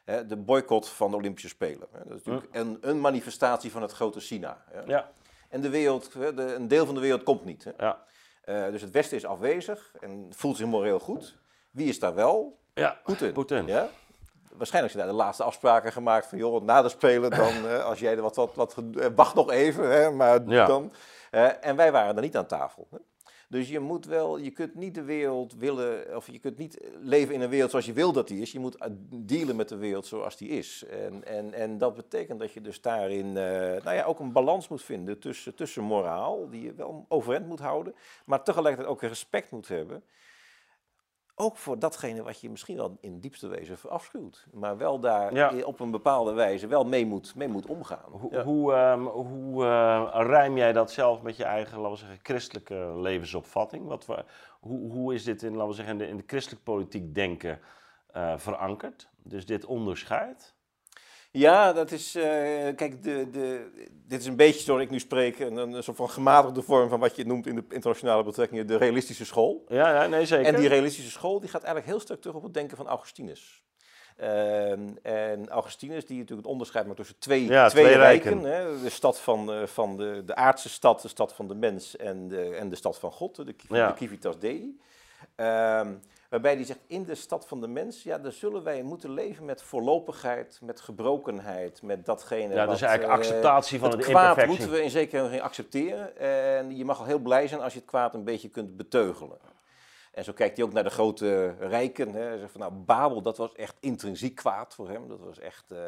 [0.05, 1.89] de boycott van de Olympische Spelen.
[1.93, 4.65] Dat is natuurlijk een, een, manifestatie van het grote China.
[4.87, 5.11] Ja.
[5.49, 7.67] En de wereld, de, een deel van de wereld komt niet.
[7.79, 8.03] Ja.
[8.45, 11.37] Uh, dus het Westen is afwezig en voelt zich moreel goed.
[11.71, 12.59] Wie is daar wel?
[12.75, 13.33] Ja, Poetin.
[13.33, 13.67] Poetin.
[13.67, 13.89] Ja?
[14.53, 17.99] Waarschijnlijk zijn daar de laatste afspraken gemaakt van, joh, na de Spelen dan, uh, als
[17.99, 18.77] jij er wat, wat, wat,
[19.15, 20.67] wacht nog even, hè, maar ja.
[20.67, 20.93] dan...
[21.31, 22.89] Uh, en wij waren er niet aan tafel.
[22.91, 22.97] Hè?
[23.51, 27.35] Dus je moet wel, je kunt niet de wereld willen, of je kunt niet leven
[27.35, 28.53] in een wereld zoals je wil dat die is.
[28.53, 28.77] Je moet
[29.11, 30.85] dealen met de wereld zoals die is.
[30.91, 33.35] En, en, en dat betekent dat je dus daarin uh,
[33.83, 37.61] nou ja, ook een balans moet vinden tussen, tussen moraal, die je wel overeind moet
[37.61, 40.03] houden, maar tegelijkertijd ook respect moet hebben.
[41.41, 44.47] Ook voor datgene wat je misschien wel in diepste wezen afschuwt.
[44.53, 45.53] Maar wel daar ja.
[45.65, 48.11] op een bepaalde wijze wel mee moet, mee moet omgaan.
[48.11, 48.43] Hoe, ja.
[48.43, 52.93] hoe, um, hoe uh, rijm jij dat zelf met je eigen, laten we zeggen, christelijke
[52.97, 53.87] levensopvatting?
[53.87, 54.07] Wat,
[54.61, 57.61] hoe, hoe is dit in, laten we zeggen, in de, in de christelijke politiek denken
[58.17, 59.09] uh, verankerd?
[59.23, 60.55] Dus dit onderscheid?
[61.33, 62.17] Ja, dat is.
[62.17, 62.23] Uh,
[62.77, 63.71] kijk, de, de,
[64.07, 65.39] dit is een beetje zoals ik nu spreek.
[65.39, 68.77] Een, een soort van gematigde vorm van wat je noemt in de internationale betrekkingen de
[68.77, 69.65] realistische school.
[69.69, 70.55] Ja, ja nee, zeker.
[70.55, 73.63] En die realistische school die gaat eigenlijk heel sterk terug op het denken van Augustinus.
[74.21, 74.71] Uh,
[75.03, 78.43] en Augustinus, die natuurlijk het onderscheid maakt tussen twee, ja, twee, twee rijken.
[78.43, 81.97] Hè, de stad van, uh, van de, de aardse stad, de stad van de mens
[81.97, 83.91] en de, en de stad van God, de, de, ja.
[83.91, 84.79] de Civitas Dei.
[85.37, 85.89] Uh,
[86.31, 89.45] Waarbij hij zegt, in de stad van de mens, ja, daar zullen wij moeten leven
[89.45, 94.47] met voorlopigheid, met gebrokenheid, met datgene Ja, wat, dus eigenlijk acceptatie van het de kwaad
[94.47, 96.17] moeten we in zekere zin accepteren.
[96.19, 99.39] En je mag al heel blij zijn als je het kwaad een beetje kunt beteugelen.
[100.13, 102.15] En zo kijkt hij ook naar de grote rijken.
[102.15, 102.21] Hè.
[102.23, 105.09] Hij zegt van, nou, Babel, dat was echt intrinsiek kwaad voor hem.
[105.09, 105.79] Dat was echt, uh...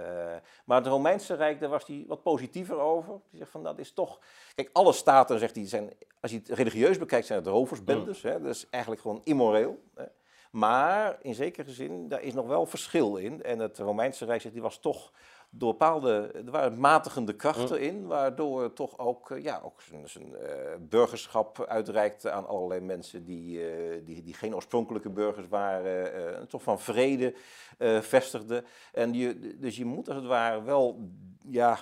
[0.64, 3.12] Maar het Romeinse Rijk, daar was hij wat positiever over.
[3.30, 4.18] Hij zegt van, dat is toch...
[4.54, 8.22] Kijk, alle staten, zegt hij, zijn, als je het religieus bekijkt, zijn het roversbendes.
[8.22, 8.30] Mm.
[8.30, 8.40] Hè.
[8.40, 9.82] Dat is eigenlijk gewoon immoreel.
[9.94, 10.04] Hè.
[10.52, 13.42] Maar in zekere zin, daar is nog wel verschil in.
[13.42, 15.12] En het Romeinse Rijk die was toch
[15.50, 20.28] door bepaalde, er waren matigende krachten in, waardoor toch ook, uh, ja, ook zijn, zijn
[20.28, 20.48] uh,
[20.80, 26.62] burgerschap uitreikte aan allerlei mensen die, uh, die, die geen oorspronkelijke burgers waren, een toch
[26.62, 27.34] van vrede
[28.00, 28.64] vestigden.
[28.92, 31.10] En je, dus je moet als het ware wel,
[31.50, 31.78] ja,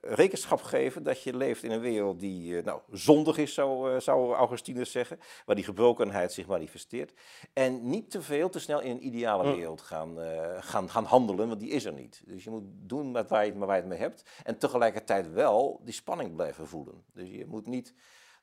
[0.00, 4.90] rekenschap geven dat je leeft in een wereld die nou, zondig is, zou, zou Augustinus
[4.90, 7.12] zeggen, waar die gebrokenheid zich manifesteert.
[7.52, 10.18] En niet te veel te snel in een ideale wereld gaan,
[10.60, 12.22] gaan, gaan handelen, want die is er niet.
[12.26, 15.32] Dus je moet doen met waar je, met waar je het mee hebt en tegelijkertijd
[15.32, 17.04] wel die spanning blijven voelen.
[17.12, 17.94] Dus je moet niet...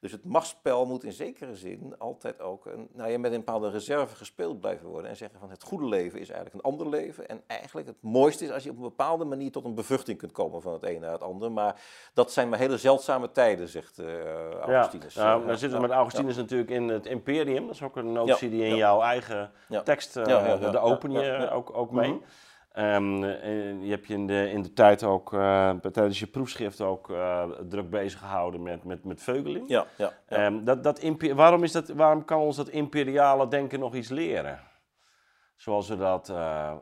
[0.04, 3.70] Dus het machtsspel moet in zekere zin altijd ook een, nou ja, met een bepaalde
[3.70, 5.10] reserve gespeeld blijven worden.
[5.10, 7.28] En zeggen van het goede leven is eigenlijk een ander leven.
[7.28, 10.32] En eigenlijk het mooiste is als je op een bepaalde manier tot een bevruchting kunt
[10.32, 11.52] komen van het een naar het ander.
[11.52, 11.82] Maar
[12.14, 15.14] dat zijn maar hele zeldzame tijden, zegt uh, Augustinus.
[15.14, 16.42] Ja, nou, zitten we met Augustinus ja.
[16.42, 17.66] natuurlijk in het imperium.
[17.66, 19.52] Dat is ook een notie die in jouw eigen
[19.84, 22.10] tekst, uh, de open je ook, ook mee.
[22.10, 22.26] Mm -hmm.
[22.80, 23.24] Um,
[23.84, 27.44] je hebt je in de, in de tijd ook, uh, tijdens je proefschrift ook uh,
[27.70, 29.70] druk bezig gehouden met, met, met Veugeling.
[29.70, 30.46] Ja, ja, ja.
[30.46, 31.02] Um, dat, dat
[31.34, 34.60] waarom, is dat, waarom kan ons dat imperiale denken nog iets leren?
[35.56, 36.74] Zoals we dat uh,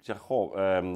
[0.00, 0.94] zeggen, goh, um,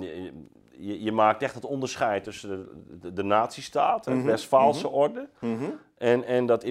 [0.80, 4.26] je, je, maakt echt het onderscheid tussen de, de, de nazistaat, de mm -hmm.
[4.26, 5.00] Westfaalse mm -hmm.
[5.00, 5.28] orde.
[5.38, 5.78] Mm -hmm.
[5.96, 6.64] En, en dat,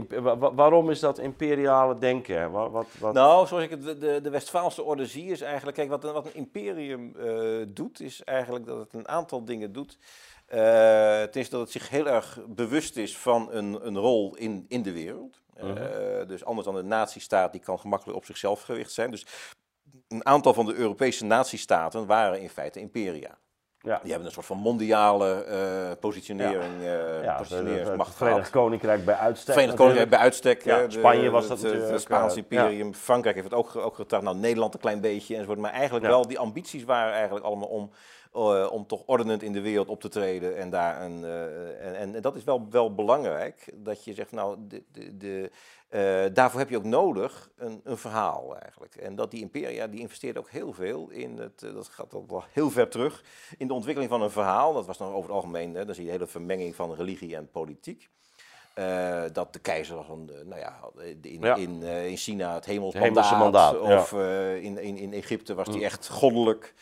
[0.53, 2.51] waarom is dat imperiale denken?
[2.51, 3.13] Wat, wat, wat...
[3.13, 6.35] Nou, zoals ik het, de, de Westfaalse orde zie, is eigenlijk, kijk, wat, wat een
[6.35, 9.97] imperium uh, doet, is eigenlijk dat het een aantal dingen doet.
[10.49, 10.57] Uh,
[11.21, 14.81] ten eerste dat het zich heel erg bewust is van een, een rol in, in
[14.81, 15.41] de wereld.
[15.63, 15.73] Uh,
[16.27, 19.11] dus anders dan de nazistaat, die kan gemakkelijk op zichzelf gericht zijn.
[19.11, 19.25] Dus
[20.07, 23.37] een aantal van de Europese nazistaten waren in feite imperia.
[23.81, 23.99] Ja.
[24.01, 29.53] Die hebben een soort van mondiale uh, positionering, uh, ja, positioneringsmacht Verenigd Koninkrijk bij uitstek.
[29.53, 30.63] Verenigd Koninkrijk bij uitstek.
[30.63, 31.91] Ja, Spanje was dat natuurlijk.
[31.91, 32.93] Het Spaanse imperium.
[32.93, 34.23] Frankrijk heeft het ook, ook getracht.
[34.23, 35.59] Nou, Nederland een klein beetje enzovoort.
[35.59, 37.91] Maar eigenlijk wel, die ambities waren eigenlijk allemaal om
[38.35, 40.57] uh, om toch ordenend in de wereld op te treden.
[40.57, 44.57] En, daar een, uh, en, en, dat is wel, wel belangrijk, dat je zegt, nou,
[44.67, 45.51] de, de, de,
[45.89, 48.95] uh, daarvoor heb je ook nodig een, een, verhaal eigenlijk.
[48.95, 52.43] En dat die imperia, die investeert ook heel veel in, het, dat gaat al wel
[52.51, 53.23] heel ver terug,
[53.57, 54.73] in de ontwikkeling van een verhaal.
[54.73, 57.35] Dat was dan over het algemeen, hè, dan zie je de hele vermenging van religie
[57.35, 58.09] en politiek.
[58.75, 60.79] Uh, dat de keizer was een, nou ja,
[61.21, 61.55] in, ja.
[61.55, 63.37] in, in China het hemelsmandaat.
[63.37, 63.79] mandaat.
[63.79, 64.17] Of ja.
[64.17, 65.83] uh, in, in, in Egypte was die mm.
[65.83, 66.73] echt goddelijk.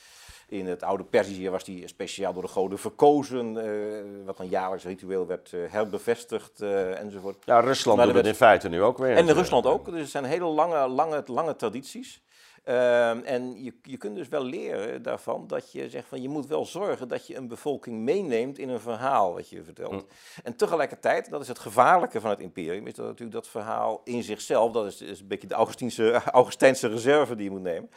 [0.50, 4.84] In het oude Perzië was hij speciaal door de goden verkozen, uh, wat een jaarlijks
[4.84, 7.46] ritueel werd uh, herbevestigd uh, enzovoort.
[7.46, 9.16] Ja, Rusland doet het in feite nu ook weer.
[9.16, 12.22] En in Rusland ook, dus het zijn hele lange, lange, lange tradities.
[12.68, 16.48] Uh, en je, je kunt dus wel leren daarvan dat je zegt van je moet
[16.48, 19.92] wel zorgen dat je een bevolking meeneemt in een verhaal wat je vertelt.
[19.92, 20.06] Mm.
[20.44, 24.24] En tegelijkertijd, dat is het gevaarlijke van het imperium, is dat natuurlijk dat verhaal in
[24.24, 27.90] zichzelf, dat is, is een beetje de Augustijnse, Augustijnse reserve die je moet nemen.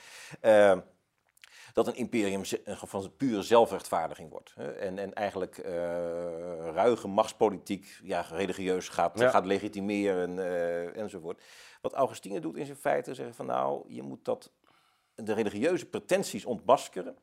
[0.43, 0.77] Uh,
[1.73, 4.55] dat een imperium van pure zelfrechtvaardiging wordt.
[4.79, 5.65] En, en eigenlijk uh,
[6.73, 11.43] ruige machtspolitiek, ja, religieus gaat, gaat legitimeren uh, enzovoort.
[11.81, 14.53] Wat Augustine doet is in feite zeggen van nou, je moet dat,
[15.15, 17.17] de religieuze pretenties ontmaskeren.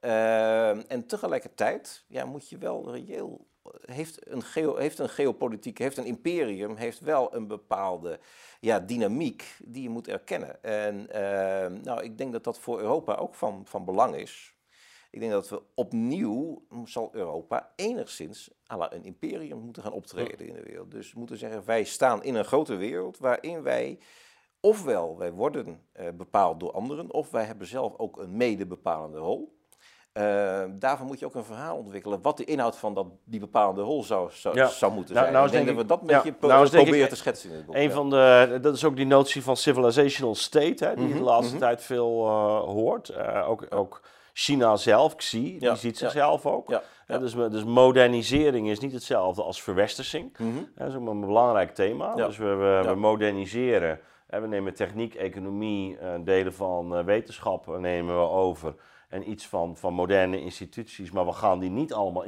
[0.00, 3.46] Uh, en tegelijkertijd ja, moet je wel reëel
[3.80, 4.42] heeft een,
[4.76, 8.20] heeft een geopolitiek, heeft een imperium, heeft wel een bepaalde
[8.60, 10.62] ja, dynamiek die je moet erkennen.
[10.62, 14.56] En uh, nou, ik denk dat dat voor Europa ook van, van belang is.
[15.10, 20.46] Ik denk dat we opnieuw, zal Europa enigszins à la een imperium moeten gaan optreden
[20.46, 20.90] in de wereld.
[20.90, 23.98] Dus moeten zeggen, wij staan in een grote wereld waarin wij
[24.60, 29.18] ofwel wij worden uh, bepaald door anderen, of wij hebben zelf ook een mede bepalende
[29.18, 29.60] rol.
[30.18, 32.22] Uh, daarvoor moet je ook een verhaal ontwikkelen.
[32.22, 34.66] Wat de inhoud van dat, die bepaalde rol zou, zou, ja.
[34.66, 35.36] zou moeten nou, zijn.
[35.36, 37.74] Nou, ik denk, dat we dat ja, nou, proberen te schetsen in het boek.
[37.74, 41.18] Een van de, dat is ook die notie van civilizational state, hè, die mm -hmm,
[41.18, 41.68] de laatste mm -hmm.
[41.68, 43.10] tijd veel uh, hoort.
[43.10, 46.68] Uh, ook, ook China zelf, Xi, die ziet zichzelf ook.
[47.06, 50.38] Ja, dus, dus, modernisering is niet hetzelfde als verwestersing.
[50.38, 50.68] Mm -hmm.
[50.74, 52.14] Dat is ook een belangrijk thema.
[52.14, 54.00] Dus we, we, we moderniseren.
[54.26, 58.74] We nemen techniek, economie, delen van wetenschap nemen we over
[59.12, 62.22] en iets van, van moderne instituties, maar we gaan die niet allemaal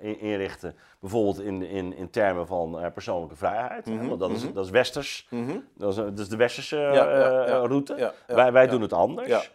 [0.00, 3.86] inrichten, bijvoorbeeld in, in, in termen van uh, persoonlijke vrijheid.
[3.86, 4.08] Mm -hmm.
[4.08, 4.52] Want dat is, mhm.
[4.52, 5.64] dat is westers, mm -hmm.
[5.76, 8.12] dat, is, dat is de westerse ja, ja, ja, uh, route.
[8.26, 9.50] wij wij doen het anders.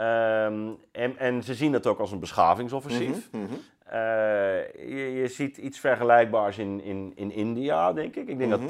[0.00, 3.28] Um, en, en ze zien het ook als een beschavingsoffensief.
[3.30, 3.48] -hmm.
[3.86, 3.92] uh,
[4.74, 8.28] je, je ziet iets vergelijkbaars in, in, in India, denk ik.
[8.28, 8.68] Ik denk dat mhm.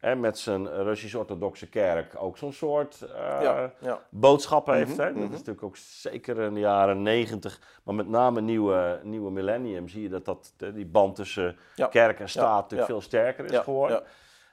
[0.00, 3.08] Met zijn Russisch-orthodoxe kerk ook zo'n soort uh,
[3.42, 4.00] ja, ja.
[4.08, 4.96] boodschap heeft.
[4.96, 5.06] hè?
[5.06, 5.30] Dat is mhm.
[5.30, 10.08] natuurlijk ook zeker in de jaren negentig, maar met name nieuwe, nieuwe millennium zie je
[10.08, 11.56] dat, dat die band tussen
[11.90, 14.02] kerk en staat natuurlijk veel sterker is geworden.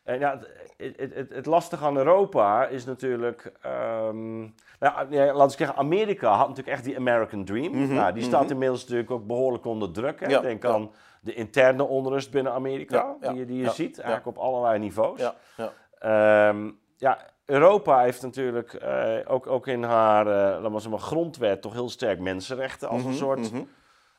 [0.04, 0.40] En ja,
[0.78, 3.52] het, het, het, het, lastige aan Europa is natuurlijk.
[3.66, 7.76] Um, nou, ja, laten we zeggen, Amerika had natuurlijk echt die American Dream.
[7.76, 8.52] Mm nou, die staat mhm.
[8.52, 10.20] inmiddels natuurlijk ook behoorlijk onder druk.
[10.20, 10.42] Hè?
[10.42, 10.92] Denk aan
[11.24, 15.20] de interne onrust binnen Amerika, die, die je ziet, eigenlijk op allerlei niveaus.
[15.20, 16.50] Ja, ja.
[16.50, 21.62] Um, ja Europa heeft natuurlijk uh, ook, ook in haar uh, laten we zeggen, grondwet
[21.62, 23.70] toch heel sterk mensenrechten als een mhm, soort mm -hmm.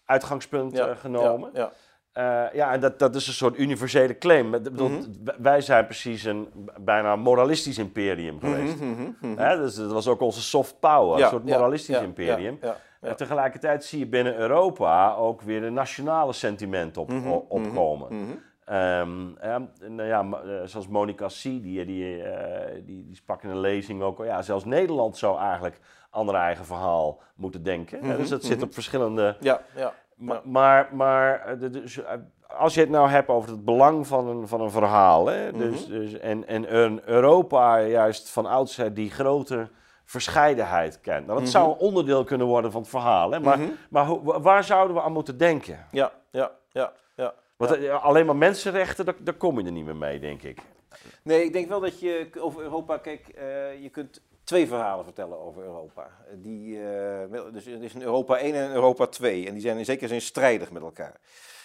[0.05, 1.51] uitgangspunt uh, genomen.
[1.53, 1.73] Ja,
[2.15, 4.47] uh, ja, en dat, dat is een soort universele claim.
[4.47, 5.05] Mm -hmm.
[5.39, 6.49] Wij zijn precies een
[6.81, 8.79] bijna moralistisch imperium geweest.
[8.79, 9.37] -hmm.
[9.37, 12.59] dus dat was ook onze soft power, ja, een soort moralistisch ja, imperium.
[13.05, 18.15] En tegelijkertijd zie je binnen Europa ook weer een nationale sentiment op, mhm, opkomen.
[18.15, 19.37] Mm um,
[19.89, 22.27] nou ja, eh, zoals Monica C, die, die, die, uh,
[22.85, 24.25] die, die sprak in een lezing ook.
[24.25, 28.17] Ja, zelfs Nederland zou eigenlijk aan haar eigen verhaal moeten denken.
[28.17, 28.67] Dus dat zit mhm.
[28.67, 29.37] op verschillende.
[29.41, 32.01] Ja, ja, maar, maar, maar eh, dus,
[32.49, 35.27] als je het nou hebt over het belang van een, van een verhaal.
[35.27, 35.99] Hè, dus, mhm.
[35.99, 39.69] dus, en, en Europa juist van oudsher die grote
[40.15, 41.27] verscheidenheid kent.
[41.27, 43.31] Nou, dat zou een onderdeel kunnen worden van het verhaal.
[43.31, 43.41] Hè?
[43.41, 43.59] Maar,
[43.91, 44.07] maar
[44.41, 45.87] waar zouden we aan moeten denken?
[45.91, 46.93] Ja, ja, ja.
[47.15, 47.35] ja.
[47.57, 50.59] Want eh, alleen maar mensenrechten, daar, daar, kom je er niet meer mee, denk ik.
[51.23, 55.41] Nee, ik denk wel dat je over Europa, kijk, uh, je kunt twee verhalen vertellen
[55.41, 56.11] over Europa.
[56.33, 59.47] Die, uh, dus er is een Europa 1 en een Europa 2.
[59.47, 61.21] En die zijn in zekere zin strijdig met elkaar.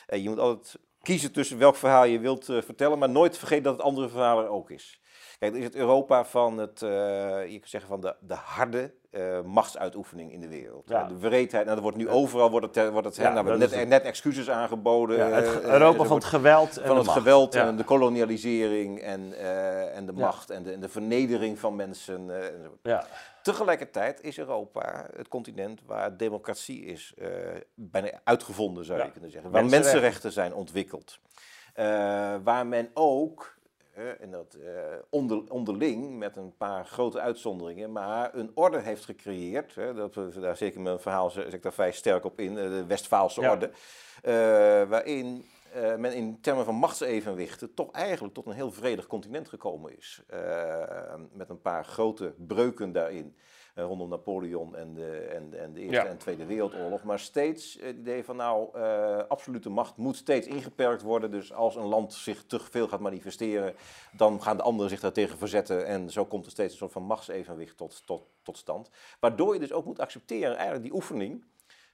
[0.10, 3.74] Uh, je moet altijd kiezen tussen welk verhaal je wilt vertellen, maar nooit vergeten dat
[3.74, 5.00] het andere verhaal er ook is.
[5.40, 6.90] Kijk, is het Europa van het, uh,
[7.46, 10.90] je kunt zeggen van de, de harde uh, machtsuitoefening in de wereld.
[10.90, 11.04] Ja.
[11.04, 14.04] De wreedheid, nou, er wordt nu overal wordt het, wordt het ja, nou, net, net,
[14.04, 15.18] excuses aangeboden.
[15.18, 19.34] Ja, het Europa van het geweld en Van het geweld en de kolonialisering en,
[19.94, 22.32] en de macht en de, en de vernedering van mensen.
[22.84, 23.06] ja.
[23.44, 27.14] Tegelijkertijd is Europa het continent waar democratie is
[27.74, 29.52] bijna uitgevonden, zou je kunnen zeggen.
[29.52, 31.20] Waar mensenrechten zijn ontwikkeld.
[32.44, 33.58] Waar men ook,
[34.08, 34.70] en dat, uh,
[35.10, 39.76] onder, onderling met een paar grote uitzonderingen, maar een orde heeft gecreëerd.
[39.76, 43.42] Hè, dat, daar zeker mijn verhaal zeg ik daar vrij sterk op in, de Westfaalse
[43.42, 43.52] ja.
[43.52, 43.72] orde.
[44.90, 45.46] waarin
[45.98, 50.24] men in termen van machtsevenwichten toch eigenlijk tot een heel vredig continent gekomen is.
[51.32, 53.36] met een paar grote breuken daarin.
[53.76, 57.04] Eh, rondom Napoleon en de, en, en de Eerste en Tweede Wereldoorlog.
[57.04, 61.32] Maar steeds het idee van nou, uh, absolute macht moet steeds ingeperkt worden.
[61.32, 63.76] Dus als een land zich te veel gaat manifesteren,
[64.12, 65.86] dan gaan de anderen zich daartegen verzetten.
[65.86, 68.90] En zo komt er steeds een soort van machtsevenwicht tot, tot, tot stand.
[69.20, 71.44] Waardoor je dus ook moet accepteren, eigenlijk die oefening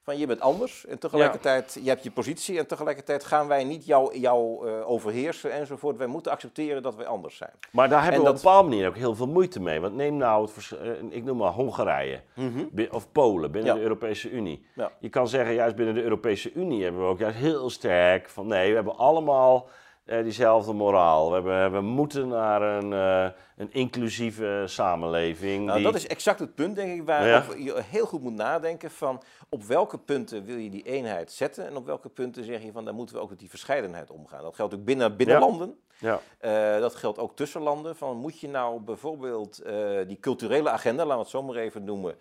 [0.05, 3.85] van je bent anders en tegelijkertijd, je hebt je positie en tegelijkertijd gaan wij niet
[3.85, 5.97] jou, jou uh, overheersen enzovoort.
[5.97, 7.51] Wij moeten accepteren dat wij anders zijn.
[7.71, 9.79] Maar daar hebben we op een bepaalde manier ook heel veel moeite mee.
[9.79, 12.85] Want neem nou, het, uh, ik noem maar Hongarije mhm.
[12.91, 14.65] of Polen binnen de Europese Unie.
[14.75, 14.91] Ja.
[14.99, 18.47] Je kan zeggen, juist binnen de Europese Unie hebben we ook juist heel sterk van
[18.47, 19.67] nee, we hebben allemaal
[20.05, 21.29] uh, diezelfde moraal.
[21.29, 25.65] We, hebben, we moeten naar een, uh, een inclusieve samenleving.
[25.65, 29.21] Nou, Dat is exact het punt, denk ik, waar je heel goed moet nadenken van
[29.49, 32.85] op welke punten wil je die eenheid zetten en op welke punten zeg je van
[32.85, 34.41] daar moeten we ook met die verscheidenheid omgaan.
[34.41, 35.79] Dat geldt ook binnen, binnen landen.
[35.99, 36.19] Ja.
[36.41, 37.95] Uh, dat geldt ook tussen landen.
[37.95, 39.63] Van, moet je nou bijvoorbeeld
[40.07, 42.15] die culturele agenda, laten we het zo maar even noemen,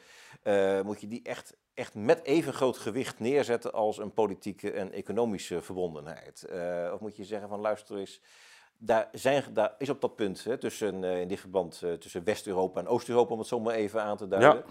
[0.85, 5.63] moet je die echt echt met even groot gewicht neerzetten als een politieke en economische
[5.63, 6.47] verbondenheid?
[6.51, 8.21] Uh, of moet je zeggen van luister eens,
[8.79, 12.25] daar, zijn, daar is op dat punt hè, tussen, uh, in dit verband uh, tussen
[12.25, 14.65] West-Europa en Oost-Europa, om het zo maar even aan te duiden.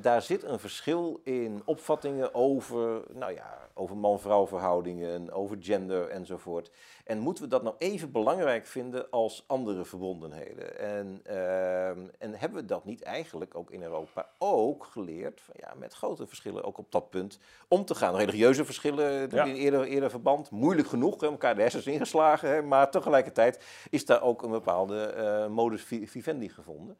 [0.00, 6.70] Daar zit een verschil in opvattingen over, nou ja, over man-vrouw verhoudingen, over gender enzovoort.
[7.04, 10.78] En moeten we dat nou even belangrijk vinden als andere verbondenheden?
[10.78, 15.74] En, uh, en hebben we dat niet eigenlijk ook in Europa ook geleerd, van, ja,
[15.76, 18.16] met grote verschillen ook op dat punt om te gaan?
[18.16, 22.90] Religieuze verschillen in eerder, eerder verband, moeilijk genoeg, hè, elkaar de hersens ingeslagen, hè, maar
[22.90, 26.98] tegelijkertijd is daar ook een bepaalde uh, modus vivendi gevonden.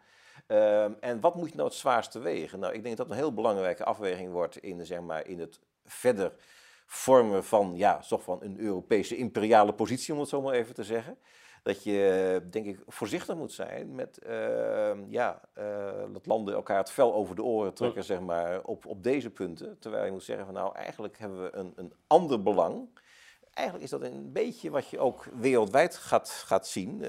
[0.49, 2.59] Uh, en wat moet je nou het zwaarste wegen?
[2.59, 5.61] Nou, ik denk dat dat een heel belangrijke afweging wordt in, zeg maar, in het
[5.85, 6.33] verder
[6.87, 10.85] vormen van, ja, toch van een Europese imperiale positie, om het zo maar even te
[10.85, 11.19] zeggen.
[11.63, 15.65] Dat je, denk ik, voorzichtig moet zijn met uh, ja, uh,
[16.13, 19.79] dat landen elkaar het vel over de oren trekken, zeg maar, op, op deze punten.
[19.79, 22.89] Terwijl je moet zeggen van, nou, eigenlijk hebben we een, een ander belang.
[23.59, 26.95] Eigenlijk is dat een beetje wat je ook wereldwijd gaat, gaat zien.
[26.95, 27.09] Uh,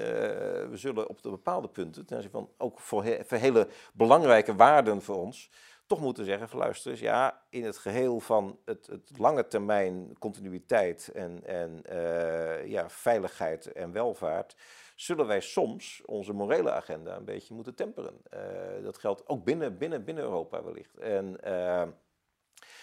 [0.68, 4.56] we zullen op de bepaalde punten, ten aanzien van ook voor, he, voor hele belangrijke
[4.56, 5.50] waarden voor ons,
[5.86, 10.18] toch moeten zeggen van luister eens, ja, in het geheel van het, het lange termijn
[10.18, 14.56] continuïteit en, en uh, ja, veiligheid en welvaart,
[14.94, 18.14] zullen wij soms onze morele agenda een beetje moeten temperen.
[18.34, 20.96] Uh, dat geldt ook binnen, binnen, binnen Europa wellicht.
[20.98, 21.36] En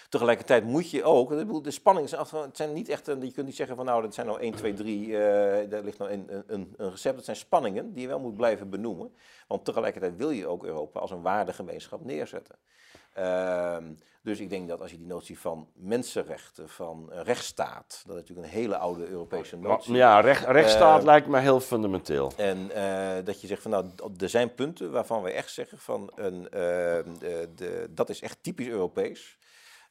[0.10, 3.76] Tegelijkertijd moet je ook, de spanningen zijn, het zijn niet echt, je kunt niet zeggen
[3.76, 5.20] van nou, dat zijn nou 1, 2, 3, uh,
[5.70, 7.16] daar ligt nou een, een, een recept.
[7.16, 9.16] Dat zijn spanningen die je wel moet blijven benoemen.
[9.48, 12.56] Want tegelijkertijd wil je ook Europa als een waardegemeenschap neerzetten.
[13.18, 13.78] Uh,
[14.22, 18.48] dus ik denk dat als je die notie van mensenrechten, van rechtsstaat, dat is natuurlijk
[18.48, 19.94] een hele oude Europese notie.
[19.94, 22.32] Ja, recht, rechtsstaat uh, lijkt me heel fundamenteel.
[22.38, 23.86] En uh, dat je zegt van nou,
[24.20, 28.44] er zijn punten waarvan we echt zeggen van een, ehm, de, de, dat is echt
[28.44, 29.38] typisch Europees.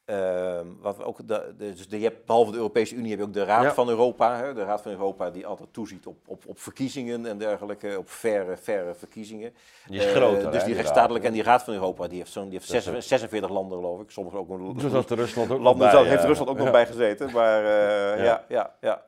[0.09, 3.33] Uh, wat ook de, dus de, je hebt, behalve de Europese Unie heb je ook
[3.33, 3.73] de Raad ja.
[3.73, 4.37] van Europa.
[4.37, 8.09] Hè, de Raad van Europa die altijd toeziet op, op, op verkiezingen en dergelijke, op
[8.09, 9.53] verre, verre verkiezingen.
[9.87, 10.43] Die is groter.
[10.43, 13.03] Uh, dus die rechtsstatelijke en die Raad van Europa die heeft, zo'n, die heeft 46,
[13.03, 14.11] 46 landen geloof ik.
[14.11, 17.31] Soms ook een dus dat Rusland ook landen, bij, heeft Rusland ook nog bij gezeten.
[17.31, 18.75] Maar uh, ja, ja, ja.
[18.81, 19.05] ja.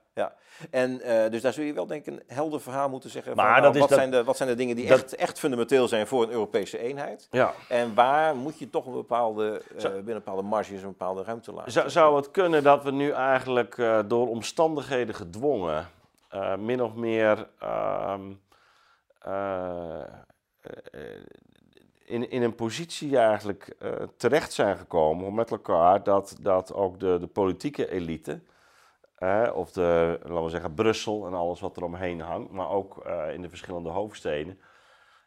[0.71, 3.35] En uh, dus daar zul je wel denk ik een helder verhaal moeten zeggen.
[3.35, 5.39] Maar van, nou, wat, dat, zijn de, wat zijn de dingen die dat, echt, echt
[5.39, 7.27] fundamenteel zijn voor een Europese eenheid?
[7.31, 7.53] Ja.
[7.69, 11.71] En waar moet je toch een bepaalde, uh, binnen bepaalde marges, een bepaalde ruimte laten?
[11.71, 15.87] Zou, zou het kunnen dat we nu eigenlijk uh, door omstandigheden gedwongen,
[16.57, 18.21] min of meer ehm,
[22.05, 23.75] in, in een positie eigenlijk
[24.17, 28.39] terecht zijn gekomen om met elkaar dat, dat ook de, de politieke elite
[29.53, 33.33] of de, laten we zeggen, Brussel en alles wat er omheen hangt, maar ook uh,
[33.33, 34.59] in de verschillende hoofdsteden.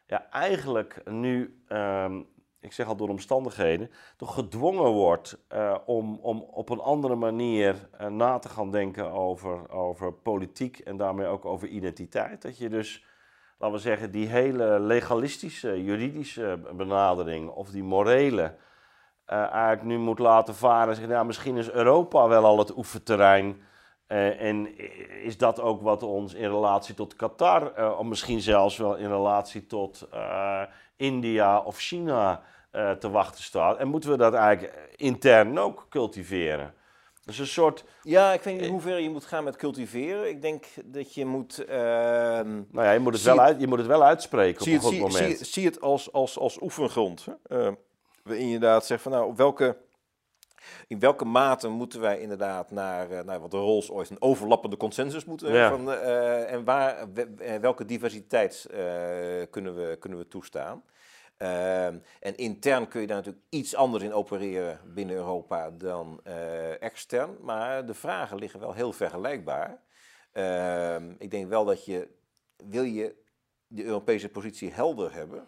[0.07, 2.27] Ja, eigenlijk nu, um,
[2.59, 7.89] ik zeg al door omstandigheden, toch gedwongen wordt uh, om, om op een andere manier
[8.01, 12.41] uh, na te gaan denken over, over politiek en daarmee ook over identiteit.
[12.41, 13.05] Dat je dus
[13.57, 18.55] laten we zeggen, die hele legalistische, juridische benadering of die morele
[19.25, 23.61] eigenlijk nu moet laten varen en zeggen, nou, misschien is Europa wel al het oefenterrein.
[24.07, 24.77] Uh, en
[25.23, 29.07] is dat ook wat ons in relatie tot Qatar, uh, of misschien zelfs wel in
[29.07, 30.07] relatie tot
[30.95, 32.41] India of China
[32.99, 33.77] te wachten staat?
[33.77, 36.73] En moeten we dat eigenlijk intern ook cultiveren?
[37.25, 37.83] Dus een soort.
[38.01, 40.29] Ja, ik weet niet hoe ver je moet gaan met cultiveren.
[40.29, 41.63] Ik denk dat je moet.
[41.69, 44.79] Uh, nou ja, je moet het, wel, uit, je moet het wel uitspreken op een
[44.79, 45.37] goed moment.
[45.37, 47.27] Zie, zie, het als, als, als oefengrond.
[48.23, 49.77] We inderdaad zeggen van nou, op welke.
[50.87, 55.25] In welke mate moeten wij inderdaad naar, naar wat de Rolls ooit een overlappende consensus
[55.25, 55.69] moeten ja.
[55.69, 57.07] van, uh, en waar,
[57.61, 58.67] welke diversiteit
[59.49, 60.83] kunnen, we, kunnen we toestaan?
[62.19, 67.37] En intern kun je daar natuurlijk iets anders in opereren binnen Europa dan uh, extern.
[67.41, 69.81] Maar de vragen liggen wel heel vergelijkbaar.
[70.31, 72.07] Ehm, ik denk wel dat je,
[72.57, 73.15] wil je
[73.67, 75.47] de Europese positie helder hebben,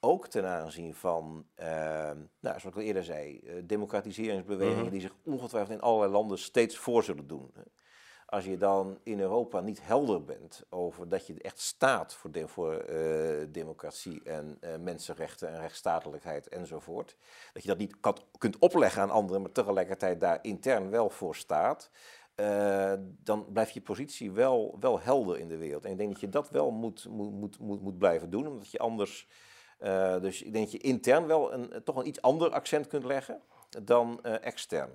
[0.00, 4.90] ook ten aanzien van, uh, nou, zoals ik al eerder zei, uh, democratiseringsbewegingen mhm.
[4.90, 7.52] die zich ongetwijfeld in allerlei landen steeds voor zullen doen.
[8.26, 12.48] Als je dan in Europa niet helder bent over dat je echt staat voor, de,
[12.48, 17.16] voor uh, democratie en uh, mensenrechten en rechtsstatelijkheid enzovoort,
[17.52, 21.36] dat je dat niet kan, kunt opleggen aan anderen, maar tegelijkertijd daar intern wel voor
[21.36, 21.90] staat,
[22.36, 22.92] uh,
[23.22, 25.84] dan blijft je positie wel, wel helder in de wereld.
[25.84, 28.78] En ik denk dat je dat wel moet, moet, moet, moet blijven doen, omdat je
[28.78, 29.28] anders.
[30.20, 33.40] Dus ik denk dat je intern wel een, toch een iets ander accent kunt leggen
[33.82, 34.90] dan extern.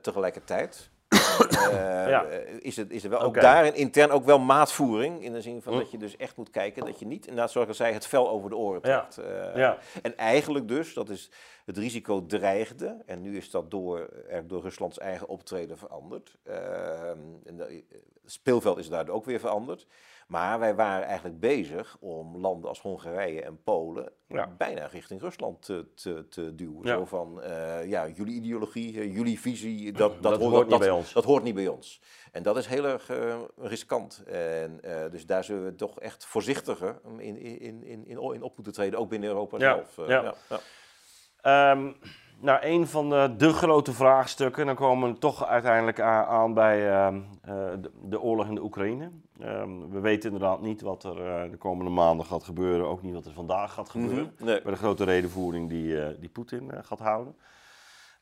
[0.00, 0.90] tegelijkertijd
[1.72, 2.20] uh,
[2.58, 5.22] is, het, is er wel ook daarin intern ook wel maatvoering.
[5.24, 5.78] In de zin van hm.
[5.78, 8.28] dat je dus echt moet kijken dat je niet, inderdaad zoals ik zei, het vel
[8.28, 9.18] over de oren trekt.
[9.18, 9.78] Uh, ja.
[10.02, 11.30] En eigenlijk dus, dat is
[11.64, 13.02] het risico dreigde.
[13.06, 16.36] En nu is dat door, er door Ruslands eigen optreden veranderd.
[16.48, 17.10] Uh,
[17.44, 17.84] en het
[18.24, 19.86] speelveld is daardoor ook weer veranderd.
[20.26, 24.12] Maar wij waren eigenlijk bezig om landen als Hongarije en Polen
[24.56, 26.88] bijna richting Rusland te, te, te duwen.
[26.88, 30.90] Zo van, uh, ja, jullie ideologie, eh, jullie visie, dat, dat, hoort, niet dat, bij
[30.90, 31.12] ons.
[31.12, 32.00] Dat hoort niet bij ons.
[32.32, 34.22] En dat is heel erg uh, riskant.
[34.26, 38.72] En, dus daar zullen we toch echt voorzichtiger in, in, in, in, in op moeten
[38.72, 39.96] treden, ook binnen Europa zelf.
[39.96, 40.34] ja.
[40.48, 41.70] ja.
[41.72, 41.96] Um,
[42.40, 47.14] nou, een van de, de, grote vraagstukken, dan komen we toch uiteindelijk aan, bij uh,
[47.44, 49.10] de, de, oorlog in de Oekraïne.
[49.42, 53.14] Um, we weten inderdaad niet wat er uh, de komende maanden gaat gebeuren, ook niet
[53.14, 54.22] wat er vandaag gaat gebeuren.
[54.22, 54.62] Mm -hmm, nee.
[54.62, 57.36] Bij de grote redenvoering die, uh, die Poetin gaat houden.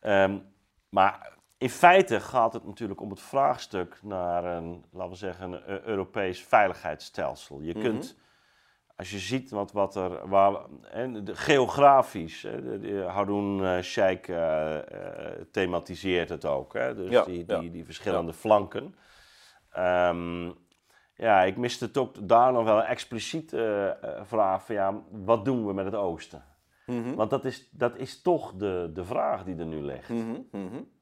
[0.02, 0.42] Um,
[0.88, 5.82] maar in feite gaat het natuurlijk om het vraagstuk naar een, laten we zeggen, een
[5.84, 7.60] Europees veiligheidsstelsel.
[7.60, 7.90] Je mm -hmm.
[7.90, 8.16] kunt
[8.97, 10.57] als je ziet wat, wat er, waar,
[10.90, 14.80] en de, geografisch, de, de Haroun uh, Sheikh uh, uh,
[15.51, 18.38] thematiseert het ook, hè, dus ja, die, die, die, verschillende ja.
[18.38, 18.95] flanken.
[19.78, 20.55] Um,
[21.14, 25.72] ja, ik miste ook daar nog wel een expliciete vraag van ja, wat doen we
[25.72, 26.45] met het oosten?
[26.86, 27.14] Mm -hmm.
[27.14, 30.09] Want dat is, dat is toch de, de vraag die er nu ligt.
[30.09, 30.92] Mm -hmm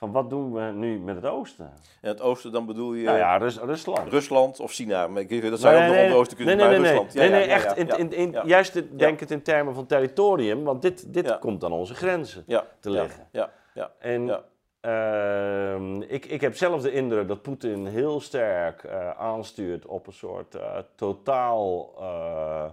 [0.00, 1.72] van wat doen we nu met het oosten?
[2.00, 3.04] En het oosten, dan bedoel je...
[3.04, 4.08] Nou ja, Rus Rusland.
[4.08, 5.06] Rusland of China.
[5.06, 7.14] Maar dat zou nee, ook nog onder oosten kunnen nee, nee, nee, Rusland.
[7.14, 7.76] Nee, nee, echt.
[7.76, 11.72] In, in, in, juist denk het in termen van territorium, want dit, dit komt aan
[11.72, 12.44] onze grenzen
[12.80, 13.28] te liggen.
[13.32, 14.42] Ja, ja, En
[14.82, 20.12] uh, ik, ik heb zelf de indruk dat Poetin heel sterk uh, aanstuurt op een
[20.12, 22.70] soort uh, totaal uh,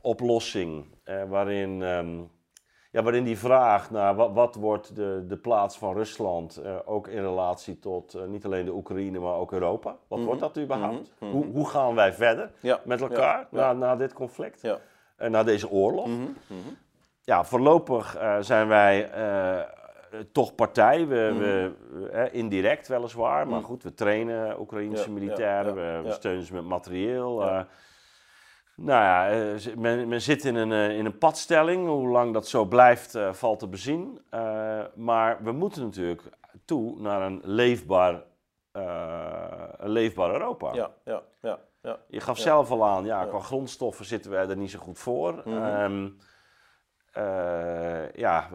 [0.00, 0.86] oplossing,
[1.28, 1.82] waarin...
[1.82, 2.32] Um,
[2.94, 7.08] ja, waarin die vraag naar wat, wat wordt de, de plaats van Rusland, uh, ook
[7.08, 9.90] in relatie tot uh, niet alleen de Oekraïne, maar ook Europa.
[9.90, 10.24] Wat mm -hmm.
[10.24, 11.12] wordt dat überhaupt?
[11.18, 11.30] Mm -hmm.
[11.30, 12.80] hoe, hoe gaan wij verder ja.
[12.84, 13.58] met elkaar ja.
[13.58, 14.60] Na, na dit conflict?
[14.60, 14.78] Ja.
[15.18, 16.06] Uh, na deze oorlog?
[16.06, 16.76] Mm -hmm.
[17.22, 19.10] Ja, voorlopig zijn wij
[20.32, 21.06] toch partij.
[21.06, 26.64] We, we indirect weliswaar, maar goed, we trainen Oekraïnse militairen, we, we, steunen ze met
[26.64, 27.64] materieel.
[28.76, 31.86] Nou ja, eh, men, men zit in een, eh, in een padstelling.
[31.86, 34.20] Hoe lang dat zo blijft, uh, valt te bezien.
[34.34, 36.22] Uh, maar we moeten natuurlijk
[36.64, 38.22] toe naar een leefbaar,
[38.72, 40.74] uh, een leefbaar Europa.
[40.74, 41.58] Ja, ja, ja.
[41.82, 41.98] ja.
[42.08, 42.42] Je gaf ja.
[42.42, 45.42] zelf al aan, ja, qua grondstoffen zitten wij er niet zo goed voor.
[45.44, 45.80] Mm -hmm.
[45.80, 46.18] um,
[48.14, 48.48] ja,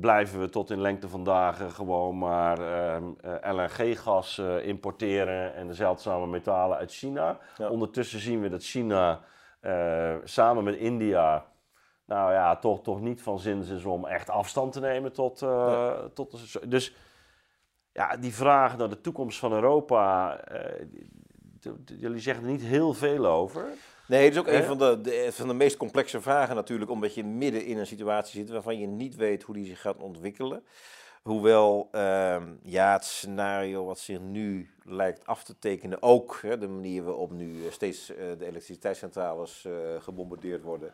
[0.00, 2.58] blijven we tot in lengte van dagen gewoon maar
[3.42, 7.38] LNG-gas importeren en de zeldzame metalen uit China.
[7.70, 9.20] Ondertussen zien we dat China
[9.60, 11.46] uh, samen met India,
[12.04, 15.48] nou ja, toch, toch niet van zin is om echt afstand te nemen tot, uh,
[15.48, 16.08] ja.
[16.14, 16.94] tot de, Dus
[17.92, 20.86] ja, die vraag naar de toekomst van Europa, uh,
[21.98, 23.66] jullie zeggen er niet heel veel over.
[24.08, 27.14] Nee, het is ook een van de, de, van de meest complexe vragen natuurlijk, omdat
[27.14, 30.64] je midden in een situatie zit waarvan je niet weet hoe die zich gaat ontwikkelen.
[31.22, 36.68] Hoewel ehm, ja, het scenario wat zich nu lijkt af te tekenen, ook hè, de
[36.68, 40.92] manier waarop nu eh, steeds uh, de elektriciteitscentrales uh, gebombardeerd worden,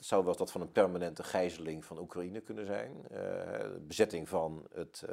[0.00, 2.92] zou wel dat van een permanente gijzeling van Oekraïne kunnen zijn.
[3.08, 5.04] de bezetting van het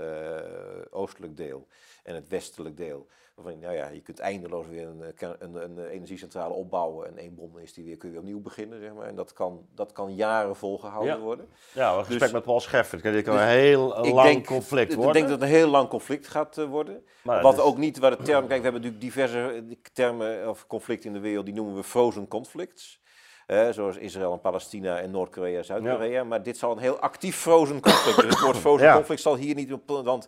[0.89, 1.67] oostelijk deel
[2.03, 3.07] en het westelijk deel.
[3.35, 7.57] Waarvan, nou ja, je kunt eindeloos weer een, een, een, energiecentrale opbouwen en één bom
[7.57, 8.79] is die weer, kun je opnieuw beginnen.
[8.79, 9.07] Zeg maar.
[9.07, 11.47] En dat kan, dat kan jaren volgehouden worden.
[11.73, 13.01] Ja, een gesprek dus, met Paul Scheffer.
[13.01, 15.07] Dit kan dus een heel lang denk, conflict worden.
[15.07, 17.03] Ik denk dat het een heel lang conflict gaat worden.
[17.23, 19.63] Maar Wat ook niet, waar de term, kijk, we hebben natuurlijk diverse
[19.93, 23.01] termen of conflicten in de wereld, die noemen we frozen conflicts.
[23.47, 26.23] Zoals Israël en Palestina en Noord-Korea en Zuid-Korea.
[26.23, 28.21] Maar dit zal een heel actief frozen conflict.
[28.21, 29.87] Dus het woord frozen conflict zal hier niet op.
[29.87, 30.27] Want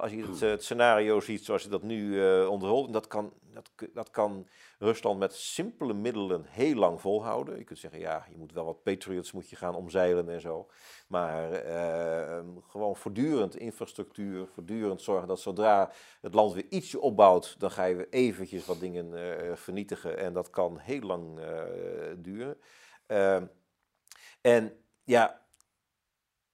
[0.00, 3.70] als je het, het, scenario ziet zoals je dat nu uh, onderholt, dat kan, dat,
[3.94, 4.46] dat kan
[4.82, 7.58] Rusland met simpele middelen heel lang volhouden.
[7.58, 10.70] Je kunt zeggen, ja, je moet wel wat Patriots moet je gaan omzeilen en zo.
[11.06, 17.70] Maar uh, gewoon voortdurend infrastructuur, voortdurend zorgen dat zodra het land weer ietsje opbouwt, dan
[17.70, 20.18] ga je weer eventjes wat dingen uh, vernietigen.
[20.18, 21.62] En dat kan heel lang uh,
[22.16, 22.56] duren.
[23.06, 23.46] Ehm,
[24.40, 24.72] en
[25.04, 25.42] ja,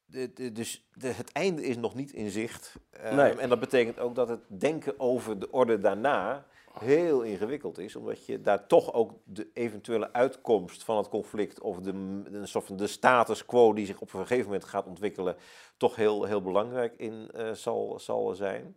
[0.05, 2.75] de, de, dus de, het einde is nog niet in zicht.
[3.11, 3.33] Nee.
[3.33, 6.47] En dat betekent ook dat het denken over de orde daarna
[6.81, 11.79] heel ingewikkeld is, omdat je daar toch ook de eventuele uitkomst van het conflict of
[11.79, 15.37] de, de, de status quo die zich op een gegeven moment gaat ontwikkelen,
[15.77, 18.77] toch heel, heel belangrijk in uh, zal, zal zijn.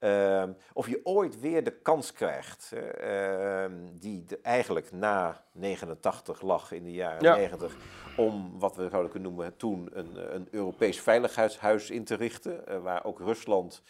[0.00, 6.72] Uh, of je ooit weer de kans krijgt, uh, die de, eigenlijk na 89 lag
[6.72, 7.36] in de jaren ja.
[7.36, 7.76] 90,
[8.16, 12.78] om wat we zouden kunnen noemen toen een, een Europees veiligheidshuis in te richten, uh,
[12.78, 13.82] waar ook Rusland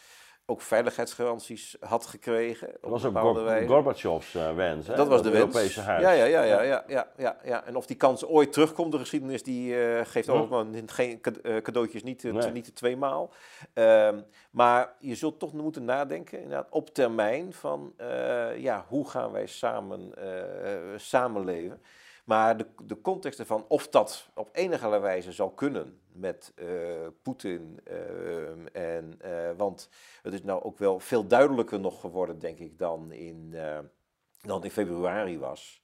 [0.51, 2.69] ook veiligheidsgaranties had gekregen.
[2.81, 3.19] Dat was ook
[3.67, 4.95] Gorbachev's uh, wens, hè?
[4.95, 5.41] Dat was de wens.
[5.41, 6.03] Europese huis.
[6.03, 7.65] Ja, ja, ja, ja, ja, ja, ja, ja.
[7.65, 10.87] En of die kans ooit terugkomt, de geschiedenis, die uh, geeft ook hm.
[10.87, 11.21] geen
[11.63, 12.51] cadeautjes, niet, nee.
[12.51, 13.33] niet tweemaal.
[13.75, 19.33] Um, maar je zult toch moeten nadenken, inderdaad, op termijn van, uh, ja, hoe gaan
[19.33, 20.13] wij samen
[20.97, 21.83] samenleven?
[22.29, 27.81] Maar de, de context ervan, of dat op enige wijze zal kunnen met uh, Poetin.
[27.91, 29.89] Uh, en, uh, want
[30.23, 33.55] het is nou ook wel veel duidelijker nog geworden, denk ik, dan in,
[34.41, 35.83] dan in februari was.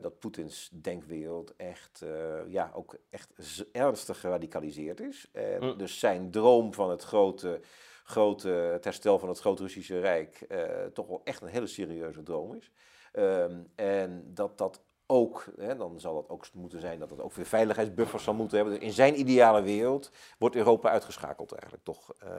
[0.00, 2.04] dat Poetins denkwereld echt,
[2.46, 3.32] ja, ook echt
[3.72, 5.28] ernstig geradicaliseerd is.
[5.32, 5.78] En mm.
[5.78, 7.60] Dus zijn droom van het grote,
[8.04, 10.46] grote het herstel van het grote Russische Rijk
[10.92, 12.70] toch wel echt een hele serieuze droom is.
[13.12, 14.80] Um, en dat dat
[15.10, 18.58] ook, hè, dan zal het ook moeten zijn dat het ook weer veiligheidsbuffers zal moeten
[18.58, 18.80] hebben.
[18.80, 22.12] in zijn ideale wereld wordt Europa uitgeschakeld eigenlijk toch.
[22.24, 22.30] Uh,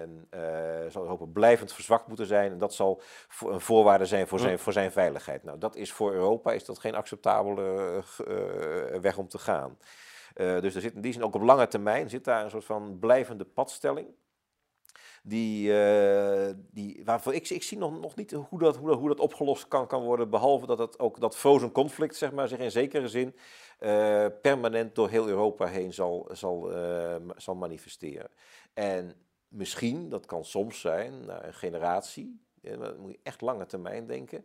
[0.00, 2.52] en uh, zal Europa blijvend verzwakt moeten zijn.
[2.52, 3.02] En dat zal
[3.40, 5.42] een voorwaarde zijn voor zijn, voor zijn veiligheid.
[5.42, 9.78] Nou, dat is voor Europa is dat geen acceptabele uh, weg om te gaan.
[10.34, 12.98] dus er zit in die zin ook op lange termijn zit daar een soort van
[12.98, 14.06] blijvende padstelling.
[15.24, 19.20] Die, uh, die, waarvoor ik, ik zie nog, nog niet hoe dat, hoe, dat, dat
[19.20, 20.30] opgelost kan, kan worden.
[20.30, 23.34] Behalve dat het ook dat frozen conflict, zeg maar, zich in zekere zin
[23.80, 28.30] uh, permanent door heel Europa heen zal, zal, uh, zal manifesteren.
[28.74, 29.14] En
[29.48, 34.44] misschien, dat kan soms zijn, een generatie, dan moet je echt lange termijn denken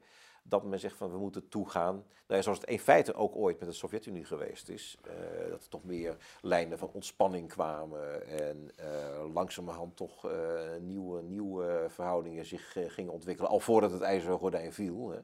[0.50, 3.70] dat men zegt van we moeten toegaan, nou zoals het in feite ook ooit met
[3.70, 9.34] de Sovjet-Unie geweest is, uh, dat er toch meer lijnen van ontspanning kwamen en uh,
[9.34, 10.32] langzamerhand toch uh,
[10.80, 15.10] nieuwe, nieuwe verhoudingen zich gingen ontwikkelen, al voordat het ijzeren gordijn viel.
[15.10, 15.20] Hè.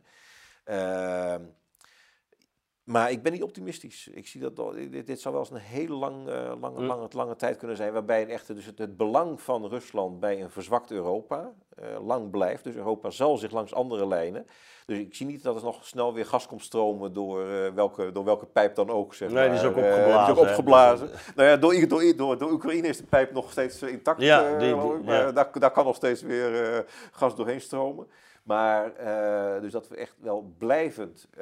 [2.83, 4.07] Maar ik ben niet optimistisch.
[4.13, 6.85] Ik zie dat dit, dit zou wel eens een hele lang, uh, lange, mm.
[6.85, 7.93] lange, lange tijd kunnen zijn.
[7.93, 12.29] Waarbij een echte, dus het, het, belang van Rusland bij een verzwakt Europa uh, lang
[12.29, 12.63] blijft.
[12.63, 14.47] Dus Europa zal zich langs andere lijnen.
[14.85, 18.11] Dus ik zie niet dat er nog snel weer gas komt stromen door, uh, welke,
[18.11, 19.13] door welke pijp dan ook.
[19.13, 20.13] Zeg nee, die is ook opgeblazen.
[20.13, 21.09] die is ook opgeblazen.
[21.35, 24.21] nou ja, door, door, door, door, Oekraïne is de pijp nog steeds intact.
[24.21, 25.31] Ja, die, die, maar ja.
[25.31, 28.07] daar, daar kan nog steeds weer gas doorheen stromen.
[28.43, 31.37] Maar uh, dus dat we echt wel blijvend uh,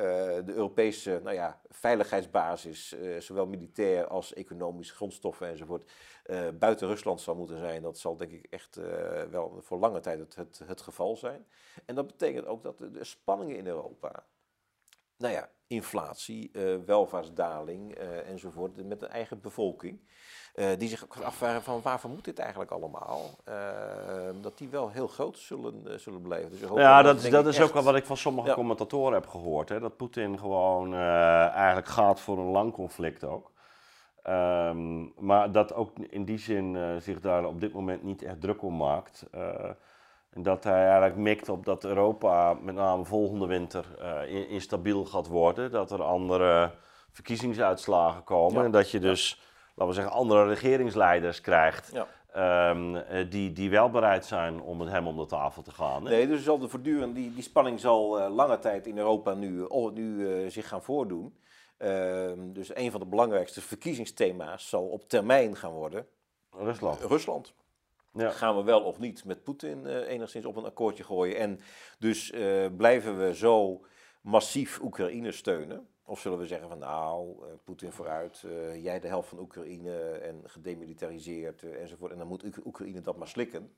[0.46, 5.92] de Europese nou ja, veiligheidsbasis, uh, zowel militair als economisch, grondstoffen enzovoort,
[6.60, 7.82] buiten Rusland zal moeten zijn.
[7.82, 8.76] Dat zal denk ik echt
[9.30, 11.48] wel voor lange tijd het, het, het, geval zijn.
[11.86, 14.26] En dat betekent ook dat de spanningen in Europa,
[15.22, 16.52] nou ja, inflatie,
[16.86, 17.94] welvaartsdaling
[18.26, 20.00] enzovoort, met een eigen bevolking.
[20.56, 23.20] Uh, die zich afvragen van waarvoor moet dit eigenlijk allemaal?
[23.50, 23.56] Uh,
[24.42, 26.50] dat die wel heel groot zullen, uh, zullen blijven.
[26.50, 29.70] Dus ja, dat, dat is ook wel wat ik van sommige commentatoren heb gehoord.
[29.70, 29.80] Hè?
[29.80, 33.52] Dat Poetin gewoon eigenlijk gaat voor een lang conflict ook.
[34.28, 38.62] Um, maar dat ook in die zin zich daar op dit moment niet echt druk
[38.62, 39.26] om maakt.
[40.32, 43.86] En dat hij eigenlijk mikt op dat Europa met name volgende winter
[44.50, 45.72] instabiel gaat worden.
[45.72, 46.72] Dat er andere
[47.12, 48.66] verkiezingsuitslagen komen.
[48.66, 49.42] En dat je dus
[49.76, 51.92] laten we zeggen, andere regeringsleiders krijgt.
[51.94, 52.08] Ja.
[52.32, 56.06] Ehm, eh, die, die wel bereid zijn om met hem om de tafel te gaan.
[56.06, 56.10] Hè?
[56.10, 59.62] Nee, dus zal de voortdurend, die, die spanning zal eh, lange tijd in Europa nu,
[59.62, 61.36] oh, nu eh, zich gaan voordoen.
[61.78, 66.08] Ehm, dus een van de belangrijkste verkiezingsthema's zal op termijn gaan worden
[66.52, 67.02] Rusland.
[67.02, 67.54] Rusland.
[68.16, 71.38] Gaan we wel of niet met Poetin eh, enigszins op een akkoordje gooien?
[71.38, 71.60] En
[72.00, 73.86] dus eh, blijven we zo
[74.22, 75.88] massief Oekraïne steunen?
[76.06, 78.46] Of zullen we zeggen van nou, eh, Poetin vooruit,
[78.82, 82.12] jij de helft van Oekraïne en gedemilitariseerd enzovoort.
[82.12, 83.76] En dan moet Oek- Oekraïne dat maar slikken.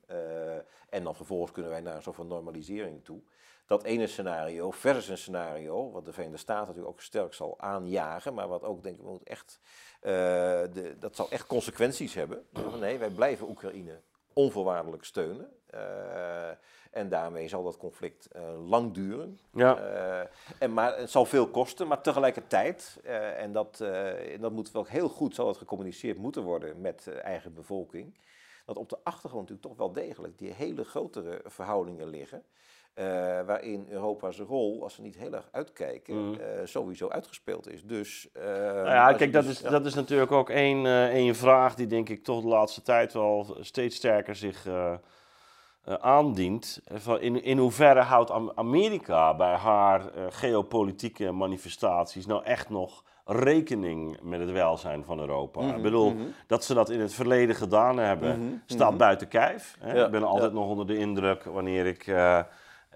[0.88, 3.20] En dan vervolgens kunnen wij naar een soort van normalisering toe.
[3.66, 8.34] Dat ene scenario versus een scenario, wat de Verenigde Staten natuurlijk ook sterk zal aanjagen,
[8.34, 9.60] maar wat ook denk ik moet echt,
[10.00, 12.46] de, dat zal echt consequenties hebben.
[12.80, 14.00] Nee, wij blijven Oekraïne
[14.34, 15.48] onvoorwaardelijk steunen.
[15.74, 16.50] Eh,
[16.90, 19.38] en daarmee zal dat conflict eh, lang duren.
[19.52, 19.76] Ja.
[19.76, 20.28] Eh,
[20.58, 23.00] en maar het zal veel kosten, maar tegelijkertijd,
[23.36, 27.12] en dat, en dat moet wel heel goed zal het gecommuniceerd moeten worden met de
[27.12, 28.18] eigen bevolking,
[28.64, 32.44] dat op de achtergrond natuurlijk toch wel degelijk die hele grotere verhoudingen liggen.
[32.94, 33.04] Eh,
[33.46, 36.40] waarin Europa zijn rol, als we niet heel erg uitkijken, Mhm.
[36.40, 37.84] eh, sowieso uitgespeeld is.
[37.84, 39.70] Dus, eh, Nou ja, kijk, dat dus- is, ja.
[39.70, 43.56] dat is natuurlijk ook één, één vraag die denk ik toch de laatste tijd wel
[43.60, 44.66] steeds sterker zich
[46.00, 46.80] aandient.
[47.20, 54.40] In, in hoeverre houdt Am- Amerika bij haar geopolitieke manifestaties nou echt nog rekening met
[54.40, 55.60] het welzijn van Europa?
[55.60, 56.14] Mhm, Ik bedoel,
[56.46, 59.76] dat ze dat in het verleden gedaan hebben, staat buiten kijf.
[59.80, 59.94] Hè?
[59.94, 60.58] Ja, ik ben altijd ja.
[60.58, 62.06] nog onder de indruk wanneer ik...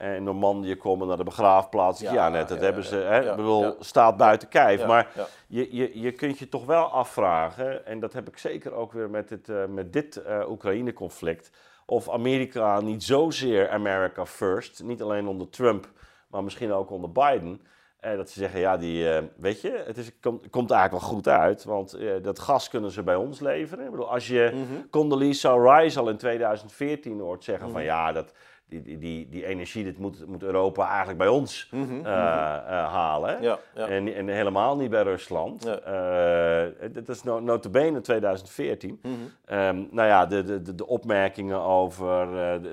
[0.01, 2.01] in Normandië kom naar de begraafplaats.
[2.01, 2.97] Ja, Ja, net, dat ja, hebben ze.
[2.97, 3.19] Hè?
[3.19, 4.87] ja, bedoel, staat buiten kijf.
[4.87, 5.09] Maar
[5.47, 9.11] je, je, je kunt je toch wel afvragen, en dat heb ik zeker ook weer
[9.11, 11.51] met dit, eh, met dit eh, Oekraïne-conflict,
[11.87, 15.91] of Amerika niet zozeer America first, niet alleen onder Trump,
[16.29, 17.61] maar misschien ook onder Biden,
[18.01, 21.29] eh, dat ze zeggen, ja, die, weet je, het is, komt, komt eigenlijk wel goed
[21.29, 23.85] uit, want dat gas kunnen ze bij ons leveren.
[23.85, 28.33] Ik bedoel, als je Condoleezza Rice al in 2014 hoort zeggen van, ja, dat,
[28.69, 33.43] die, die, die, energie, dit moet, moet Europa eigenlijk bij ons eh, eh, halen.
[33.43, 33.87] Ja, ja.
[33.87, 35.65] En, en helemaal niet bij Rusland.
[35.65, 35.79] Ja.
[35.79, 39.01] Eh, dat is no, notabene 2014.
[39.45, 42.27] Ehm, nou ja, de, de, de, opmerkingen over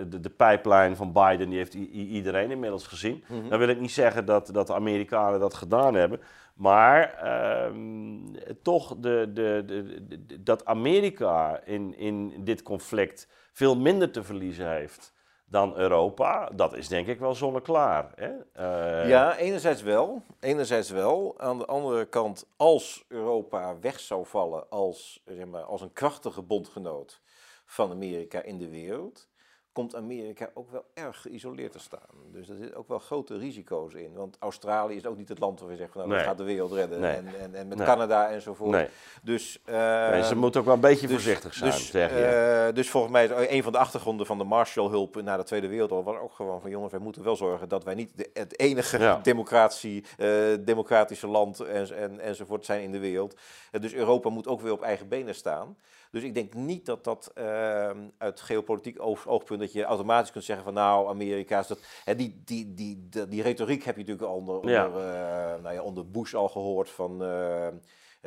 [0.09, 3.23] de, de, pijplijn van Biden, die heeft iedereen inmiddels gezien.
[3.49, 6.19] Dan wil ik niet zeggen dat, dat de Amerikanen dat gedaan hebben.
[6.55, 8.17] Maar ehm,
[8.61, 15.13] toch de, de- de- dat Amerika in, in dit conflict veel minder te verliezen heeft
[15.45, 18.11] dan Europa, dat is denk ik wel zonneklaar.
[18.15, 18.31] Hè?
[18.53, 20.21] Eh, Ja, enerzijds wel.
[20.39, 21.33] Enerzijds wel.
[21.37, 26.41] Aan de andere kant, als Europa weg zou vallen als, zeg maar, als een krachtige
[26.41, 27.21] bondgenoot
[27.65, 29.27] van Amerika in de wereld,
[29.75, 31.99] komt Amerika ook wel erg geïsoleerd te staan.
[32.31, 34.13] Dus er zitten ook wel grote risico's in.
[34.13, 36.43] Want Australië is ook niet het land waar we zeggen, van, nou, dat gaat de
[36.43, 36.99] wereld redden.
[36.99, 37.15] Nee.
[37.15, 37.87] En, en, en met Nee.
[37.87, 38.89] Canada enzovoort.
[39.23, 42.25] Dus, ze moeten ook wel een beetje dus- voorzichtig zijn, dus, zeg je.
[42.25, 45.67] eh, dus volgens mij is een van de achtergronden van de Marshallhulp na de Tweede
[45.67, 48.59] Wereldoorlog was ook gewoon van jongens, wij moeten wel zorgen dat wij niet de, het
[48.59, 49.19] enige Ja.
[49.23, 50.27] democratie, eh,
[50.59, 53.35] democratische land en, en, enzovoort zijn in de wereld.
[53.71, 55.77] Eh, dus Europa moet ook weer op eigen benen staan.
[56.11, 60.43] Dus ik denk niet dat dat ehm, uit geopolitiek oog- oogpunt dat je automatisch kunt
[60.43, 61.79] zeggen van nou Amerika is dat.
[62.03, 64.85] Hè, die, die, die, die, die retoriek heb je natuurlijk al onder, onder, Ja.
[64.85, 67.23] eh, nou ja, onder Bush al gehoord van.
[67.23, 67.73] eh, eh,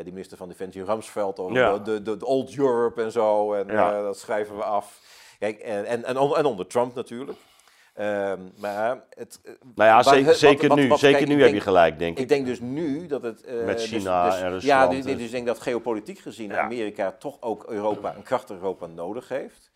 [0.05, 1.79] die minister van Defensie Ramsveld over Ja.
[1.79, 3.53] de, de, de Old Europe en zo.
[3.55, 4.03] En Ja.
[4.03, 5.01] dat schrijven we af.
[5.39, 7.39] Kijk, en, en, en, en onder Trump natuurlijk.
[7.95, 9.41] Ehm, maar het,
[9.75, 12.23] Nou ja, zeker, wat- zeker wat- nu, zeker kijk, nu heb je gelijk, denk ik.
[12.23, 13.45] ik denk dus nu dat het...
[13.65, 16.49] Met dus- China dus- en Ja, Rusland, dus, dus- dus ik denk dat geopolitiek gezien
[16.51, 16.61] Ja.
[16.61, 19.71] Amerika toch ook Europa, een krachtig Europa nodig heeft.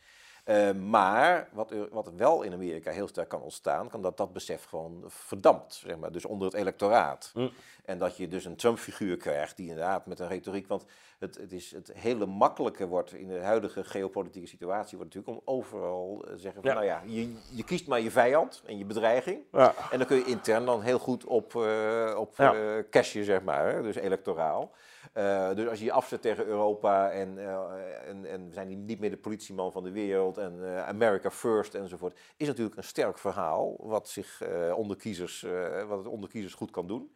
[0.44, 4.32] Eh, maar wat, er- wat wel in Amerika heel sterk kan ontstaan, kan dat dat
[4.32, 7.30] besef gewoon verdampt, zeg maar, dus onder het electoraat.
[7.34, 7.48] Hm.
[7.84, 10.84] En dat je dus een Trump-figuur krijgt die inderdaad met een retoriek, want
[11.18, 15.54] het, het, is, het hele makkelijke wordt in de huidige geopolitieke situatie, wordt natuurlijk om
[15.54, 16.74] overal eh, zeggen van, Ja.
[16.74, 19.40] nou ja, je, je kiest maar je vijand en je bedreiging.
[19.52, 19.74] Ja.
[19.90, 22.82] En dan kun je intern dan heel goed op, eh op Ja.
[22.90, 24.70] cashen, zeg maar, dus electoraal.
[25.12, 29.00] Eh, dus als je je afzet tegen Europa en, eh, en, en we zijn niet
[29.00, 33.18] meer de politieman van de wereld en eh, America first enzovoort, is natuurlijk een sterk
[33.18, 34.42] verhaal wat, zich,
[34.74, 35.46] onder, kiezers,
[35.86, 37.14] wat het onder kiezers goed kan doen.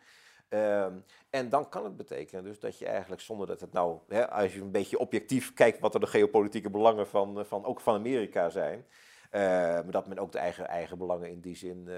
[0.48, 0.92] Ehm,
[1.30, 4.54] en dan kan het betekenen dus dat je eigenlijk zonder dat het nou, hè, als
[4.54, 8.50] je een beetje objectief kijkt wat er de geopolitieke belangen van, van ook van Amerika
[8.50, 8.86] zijn,
[9.30, 11.88] maar dat men ook de eigen, eigen belangen in die zin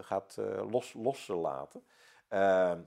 [0.00, 0.38] gaat
[0.70, 1.82] los, loslaten.
[2.28, 2.80] Ehm,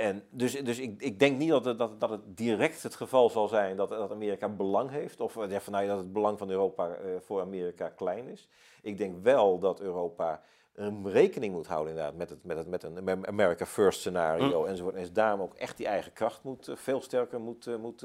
[0.00, 3.30] en dus dus ik, ik denk niet dat het, dat, dat het direct het geval
[3.30, 5.20] zal zijn dat, dat Amerika belang heeft.
[5.20, 8.48] Of eh, ja, van, nou dat het belang van Europa eh, voor Amerika klein is.
[8.82, 10.42] Ik denk wel dat Europa
[10.74, 14.66] een rekening moet houden inderdaad met, het, met, het, met een America First scenario mm.
[14.66, 14.94] enzovoort.
[14.94, 18.04] En daarom ook echt die eigen kracht moet, veel sterker moet, moet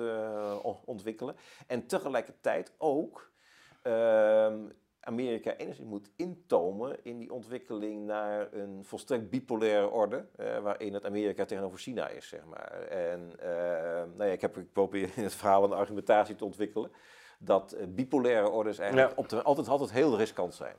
[0.86, 1.36] ontwikkelen.
[1.68, 3.32] En tegelijkertijd ook
[3.82, 4.58] ehm,
[5.08, 11.06] Amerika enigszins moet intomen in die ontwikkeling naar een volstrekt bipolaire orde, uh, waarin het
[11.06, 12.72] Amerika tegenover China is, zeg maar.
[12.82, 13.48] En uh,
[14.16, 16.92] nou ja, ik heb geprobeerd in het verhaal een argumentatie te ontwikkelen
[17.38, 20.76] dat uh, bipolaire orders eigenlijk op de, altijd, altijd heel riskant zijn.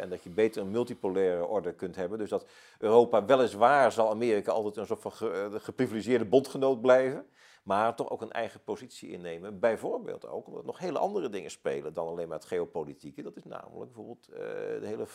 [0.00, 2.18] en dat je beter een multipolaire orde kunt hebben.
[2.18, 2.46] Dus dat
[2.78, 5.12] Europa weliswaar zal Amerika altijd een soort van
[5.60, 7.26] geprivilegeerde bondgenoot blijven
[7.66, 9.58] maar toch ook een eigen positie innemen.
[9.58, 13.22] Bijvoorbeeld ook omdat nog hele andere dingen spelen dan alleen maar het geopolitieke.
[13.22, 14.36] Dat is namelijk bijvoorbeeld uh,
[14.80, 15.06] de hele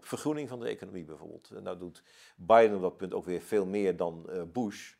[0.00, 1.50] vergroening van de economie bijvoorbeeld.
[1.62, 2.02] nou doet
[2.36, 4.94] Biden op dat punt ook weer veel meer dan uh, Bush.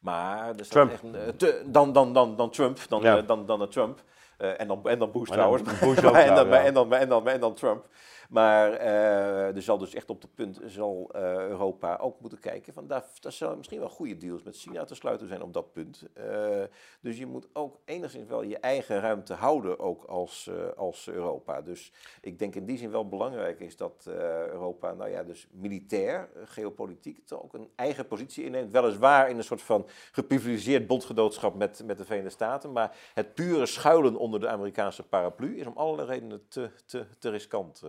[0.00, 3.22] Maar er staat echt, uh, te, dan, dan, dan, dan Trump, dan, ja.
[3.22, 4.02] dan, dan, dan Trump.
[4.36, 5.62] en, dan, en dan Bush trouwens.
[5.62, 7.88] Bush ook, en, dan, en, dan, en, dan, en dan Trump.
[8.30, 12.72] Maar uh, er zal dus echt op het punt zal uh, Europa ook moeten kijken
[12.72, 15.72] van daar, daar zullen misschien wel goede deals met China te sluiten zijn op dat
[15.72, 16.06] punt.
[16.14, 16.62] Uh,
[17.00, 21.62] dus je moet ook enigszins wel je eigen ruimte houden ook als, als Europa.
[21.62, 24.04] Dus ik denk in die zin wel belangrijk is dat
[24.50, 28.72] Europa, nou ja, dus militair, geopolitiek, toch ook een eigen positie inneemt.
[28.72, 33.66] Weliswaar in een soort van geprivilegeerd bondgenootschap met, met de Verenigde Staten, maar het pure
[33.66, 37.82] schuilen onder de Amerikaanse paraplu is om allerlei redenen te, te, te riskant.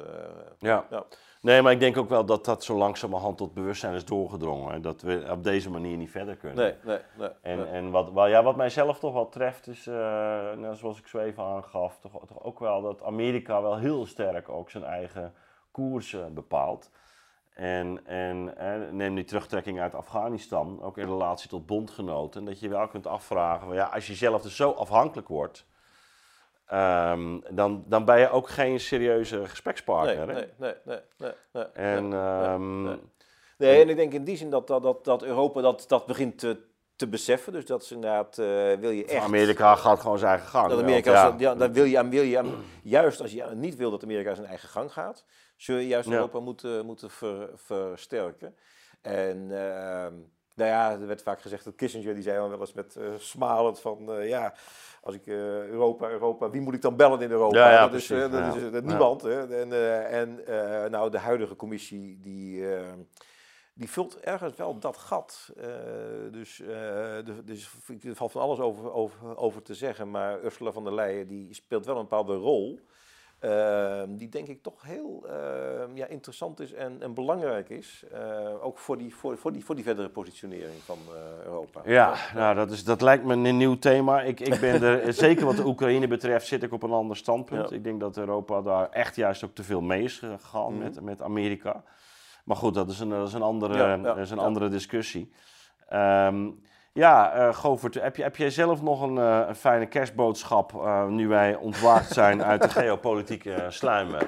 [0.59, 0.85] Ja.
[0.89, 1.05] ja.
[1.41, 4.81] Nee, maar ik denk ook wel dat dat zo langzamerhand tot bewustzijn is doorgedrongen.
[4.81, 6.57] Dat we op deze manier niet verder kunnen.
[6.57, 7.29] Nee, nee, nee.
[7.41, 9.95] En, en wat, wat, ja, wat mijzelf toch wel treft is, uh,
[10.55, 14.49] nou, zoals ik zo even aangaf, toch, toch ook wel dat Amerika wel heel sterk
[14.49, 15.33] ook zijn eigen
[15.71, 16.89] koers bepaalt.
[17.53, 18.53] En, en
[18.95, 23.73] neem die terugtrekking uit Afghanistan, ook in relatie tot bondgenoten, dat je wel kunt afvragen,
[23.73, 25.65] ja, als je zelf dus zo afhankelijk wordt
[26.71, 30.27] Ehm, dan, dan ben je ook geen serieuze gesprekspartner.
[30.27, 32.83] Nee, nee, nee, nee, nee, En, ehm,
[33.57, 36.57] nee, en ik denk in die zin dat, dat, dat, Europa dat, dat begint te,
[36.95, 37.53] te beseffen.
[37.53, 39.23] Dus dat is inderdaad, uh, wil je echt...
[39.23, 40.69] Amerika gaat gewoon zijn eigen gang.
[40.69, 41.71] Dat Amerika, ja.
[41.71, 45.25] wil je, wil je juist als je niet wil dat Amerika zijn eigen gang gaat,
[45.55, 48.55] zul je juist Europa moeten, moeten ver, versterken.
[49.01, 49.47] En...
[49.49, 50.07] Uh,
[50.55, 53.05] nou ja, er werd vaak gezegd dat Kissinger, die zei dan wel eens met uh,
[53.17, 54.53] smalend van, uh, ja,
[55.01, 57.57] als ik uh, Europa, Europa, wie moet ik dan bellen in Europa?
[57.57, 58.53] Ja, ja, dat, is, dat ja.
[58.55, 59.21] is niemand.
[59.21, 59.59] Hè?
[59.59, 59.73] En,
[60.11, 60.43] en
[60.91, 62.65] nou, de huidige commissie, die,
[63.73, 65.53] die vult ergens wel dat gat.
[66.31, 67.69] dus, de, dus
[68.03, 71.53] er valt van alles over, over, over te zeggen, maar Ursula von der Leyen, die
[71.53, 72.79] speelt wel een bepaalde rol.
[73.41, 78.03] Ehm, die denk ik toch heel ehm, ja, interessant is en, en belangrijk is.
[78.13, 81.81] Uh, ook voor die, voor, voor, die, voor die verdere positionering van uh, Europa.
[81.85, 84.21] Ja, nou, dat, is, dat lijkt me een nieuw thema.
[84.21, 87.69] Ik, ik ben er, zeker wat de Oekraïne betreft, zit ik op een ander standpunt.
[87.69, 87.75] Ja.
[87.75, 91.01] Ik denk dat Europa daar echt juist ook te veel mee is gegaan mm met,
[91.01, 91.83] met Amerika.
[92.43, 95.31] Maar goed, dat is een, dat is een, andere, ja, dat is een andere discussie.
[95.93, 96.61] Um,
[96.93, 101.07] ja, uh, Govert, heb, je, heb jij zelf nog een, uh, een fijne kerstboodschap uh,
[101.07, 104.27] nu wij ontwaakt zijn uit de geopolitieke sluimen?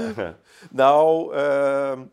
[0.70, 2.04] nou, ehm,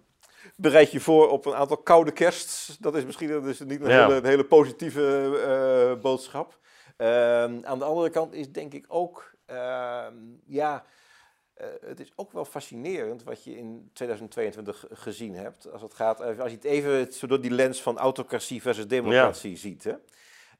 [0.55, 2.77] bereid je voor op een aantal koude kerst.
[2.83, 6.59] Dat is misschien dus niet een, hele, een hele, positieve boodschap.
[6.97, 10.13] Ehm, aan de andere kant is denk ik ook, ehm,
[10.45, 10.83] ja
[11.61, 15.71] uh, het is ook wel fascinerend wat je in 2022 gezien hebt.
[15.71, 19.57] Als, het gaat, als je het even zo door die lens van autocratie versus democratie
[19.57, 19.83] ziet.
[19.83, 19.93] Hè?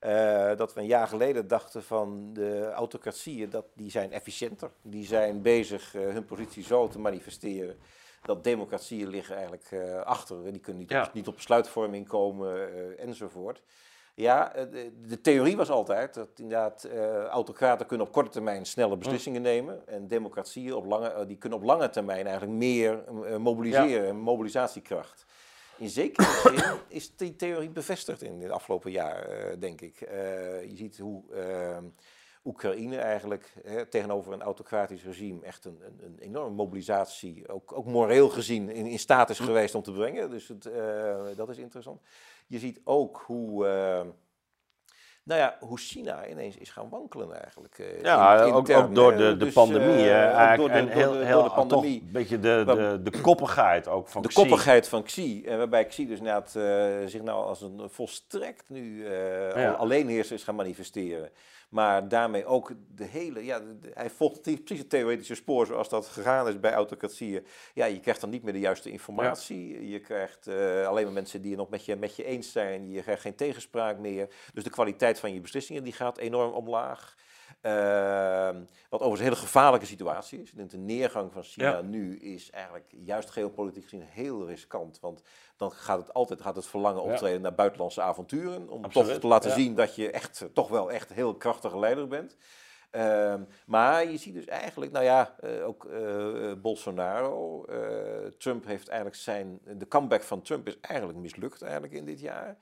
[0.01, 4.71] Uh, dat we een jaar geleden dachten van de autocratieën, dat die zijn efficiënter.
[4.81, 7.77] Die zijn bezig uh, hun positie zo te manifesteren.
[8.21, 9.73] Dat democratieën liggen eigenlijk
[10.03, 10.51] achter.
[10.51, 11.05] Die kunnen niet, ja.
[11.05, 12.69] op, niet op besluitvorming komen
[12.99, 13.61] enzovoort.
[14.15, 14.65] Ja, eh,
[15.07, 19.47] de, theorie was altijd dat inderdaad uh, autocraten kunnen op korte termijn snelle beslissingen mm.
[19.47, 19.87] nemen.
[19.87, 24.13] En democratieën op lange, uh, die kunnen op lange termijn eigenlijk meer uh, mobiliseren, ja.
[24.13, 25.25] mobilisatiekracht.
[25.77, 29.99] In zekere zin is die theorie bevestigd in het afgelopen jaar, denk ik.
[30.69, 31.23] je ziet hoe
[32.43, 37.85] Oekraïne eigenlijk hè, tegenover een autocratisch regime echt een, een, een enorme mobilisatie, ook, ook
[37.85, 39.45] moreel gezien, in, in staat is mm.
[39.45, 40.29] geweest om te brengen.
[40.29, 40.69] Dus het,
[41.35, 42.01] dat is interessant.
[42.47, 44.11] Je ziet ook hoe, uh,
[45.23, 47.77] nou ja, hoe China ineens is gaan wankelen eigenlijk.
[47.77, 50.05] Uh, ja, in, ook, ook, door de, de dus, pandemie.
[50.05, 52.01] Uh, door de, en heel, heel, de pandemie.
[52.01, 55.43] Een beetje de, de, de koppigheid ook van De koppigheid van Xi.
[55.45, 56.51] En waarbij Xi dus inderdaad
[57.09, 59.07] zich nou als een volstrekt nu
[59.55, 59.71] ja.
[59.71, 61.31] alleenheerser is gaan manifesteren.
[61.75, 63.45] Maar daarmee ook de hele.
[63.45, 63.61] Ja,
[63.93, 67.45] hij volgt precies het theoretische spoor zoals dat gegaan is bij autocratieën.
[67.73, 69.89] Ja, je krijgt dan niet meer de juiste informatie.
[69.89, 72.91] Je krijgt uh, alleen maar mensen die het nog met je, met je eens zijn.
[72.91, 74.27] Je krijgt geen tegenspraak meer.
[74.53, 77.15] Dus de kwaliteit kwaliteit van je beslissingen die gaat enorm omlaag.
[77.61, 78.55] Ehm,
[78.89, 80.49] wat overigens een hele gevaarlijke situatie is.
[80.49, 81.81] Ik denk de neergang van China Ja.
[81.81, 84.99] nu is eigenlijk juist geopolitiek gezien heel riskant.
[84.99, 85.21] Want
[85.57, 87.11] dan gaat het altijd gaat het verlangen Ja.
[87.11, 88.69] optreden naar buitenlandse avonturen.
[88.69, 89.55] Om Absoluut, toch te laten ja.
[89.55, 92.37] zien dat je echt, toch wel echt heel krachtige leider bent.
[92.95, 97.65] Ehm, maar je ziet dus eigenlijk, nou ja, eh, ook eh, Bolsonaro.
[97.65, 99.59] eh, Trump heeft eigenlijk zijn.
[99.77, 102.57] De comeback van Trump is eigenlijk mislukt eigenlijk in dit jaar.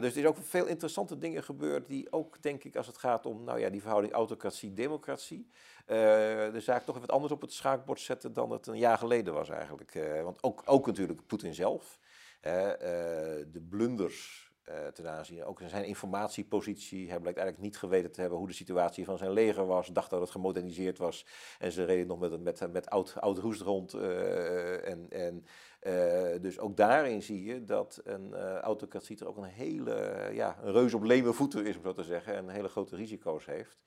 [0.00, 3.26] Dus er is ook veel interessante dingen gebeurd die ook, denk ik, als het gaat
[3.26, 5.48] om nou ja, die verhouding autocratie-democratie,
[5.86, 9.34] de zaak toch even wat anders op het schaakbord zetten dan het een jaar geleden
[9.34, 9.98] was eigenlijk.
[10.22, 11.98] Want ook, ook natuurlijk Poetin zelf.
[12.40, 17.08] de blunders eh, ten aanzien, ook zijn informatiepositie.
[17.10, 19.88] Hij blijkt eigenlijk niet geweten te hebben hoe de situatie van zijn leger was.
[19.88, 21.26] Dacht dat het gemoderniseerd was.
[21.58, 23.94] En ze reden nog met, met, met oud, oud roest rond.
[23.94, 25.46] eh, en, en,
[25.80, 30.72] eh, dus ook daarin zie je dat een autocratie er ook een hele, ja, een
[30.72, 32.34] reus op leme voeten is, om zo te zeggen.
[32.34, 33.78] En hele grote risico's heeft.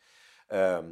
[0.47, 0.85] Ehm,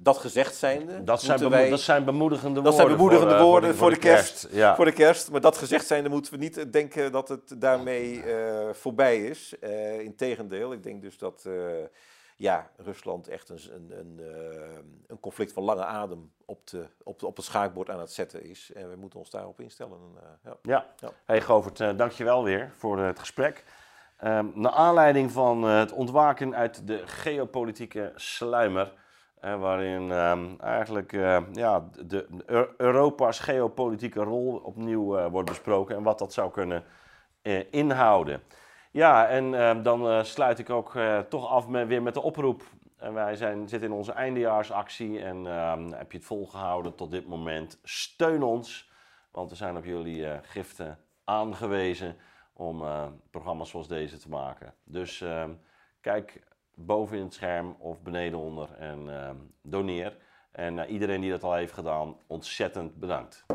[0.00, 1.68] dat gezegd zijnde, Dat zijn, wij...
[1.70, 2.80] dat zijn bemoedigende Dat woorden.
[2.86, 4.48] zijn bemoedigende voor, eh, woorden voor de kerst.
[4.50, 4.74] Ja.
[4.76, 5.30] Voor de kerst.
[5.30, 9.58] Maar dat gezegd zijnde moeten we niet denken dat het daarmee eh, voorbij is.
[9.58, 11.52] Eh Integendeel, ik denk dus dat eh,
[12.36, 17.18] ja, Rusland echt een, een, een, eh, een conflict van lange adem op, de, op,
[17.18, 18.70] de, op het schaakbord aan het zetten is.
[18.74, 19.98] En we moeten ons daarop instellen.
[19.98, 20.56] En, eh, ja.
[20.62, 20.86] Ja.
[20.96, 21.10] Ja.
[21.24, 23.64] Hey Govert, eh, dankjewel weer voor eh, het gesprek.
[24.18, 28.92] Ehm naar aanleiding van eh, het ontwaken uit de geopolitieke sluimer,
[29.40, 35.96] waarin ehm, eigenlijk eh, ja, de, de Eu- Europa's geopolitieke rol opnieuw eh, wordt besproken
[35.96, 36.84] en wat dat zou kunnen
[37.42, 38.42] eh, inhouden.
[38.90, 40.92] Ja, en ehm, dan sluit ik ook
[41.28, 42.62] toch af met, weer met de oproep.
[42.96, 47.26] En wij zijn, zitten in onze eindejaarsactie en ehm, heb je het volgehouden tot dit
[47.26, 47.78] moment?
[47.82, 48.90] Steun ons,
[49.32, 52.16] want we zijn op jullie giften aangewezen
[52.52, 52.84] om
[53.30, 54.74] programma's zoals deze te maken.
[54.84, 55.24] Dus
[56.00, 56.40] kijk
[56.78, 60.16] boven in het scherm of beneden onder en ehm, doneer.
[60.52, 63.46] En eh, iedereen die dat al heeft gedaan, ontzettend bedankt.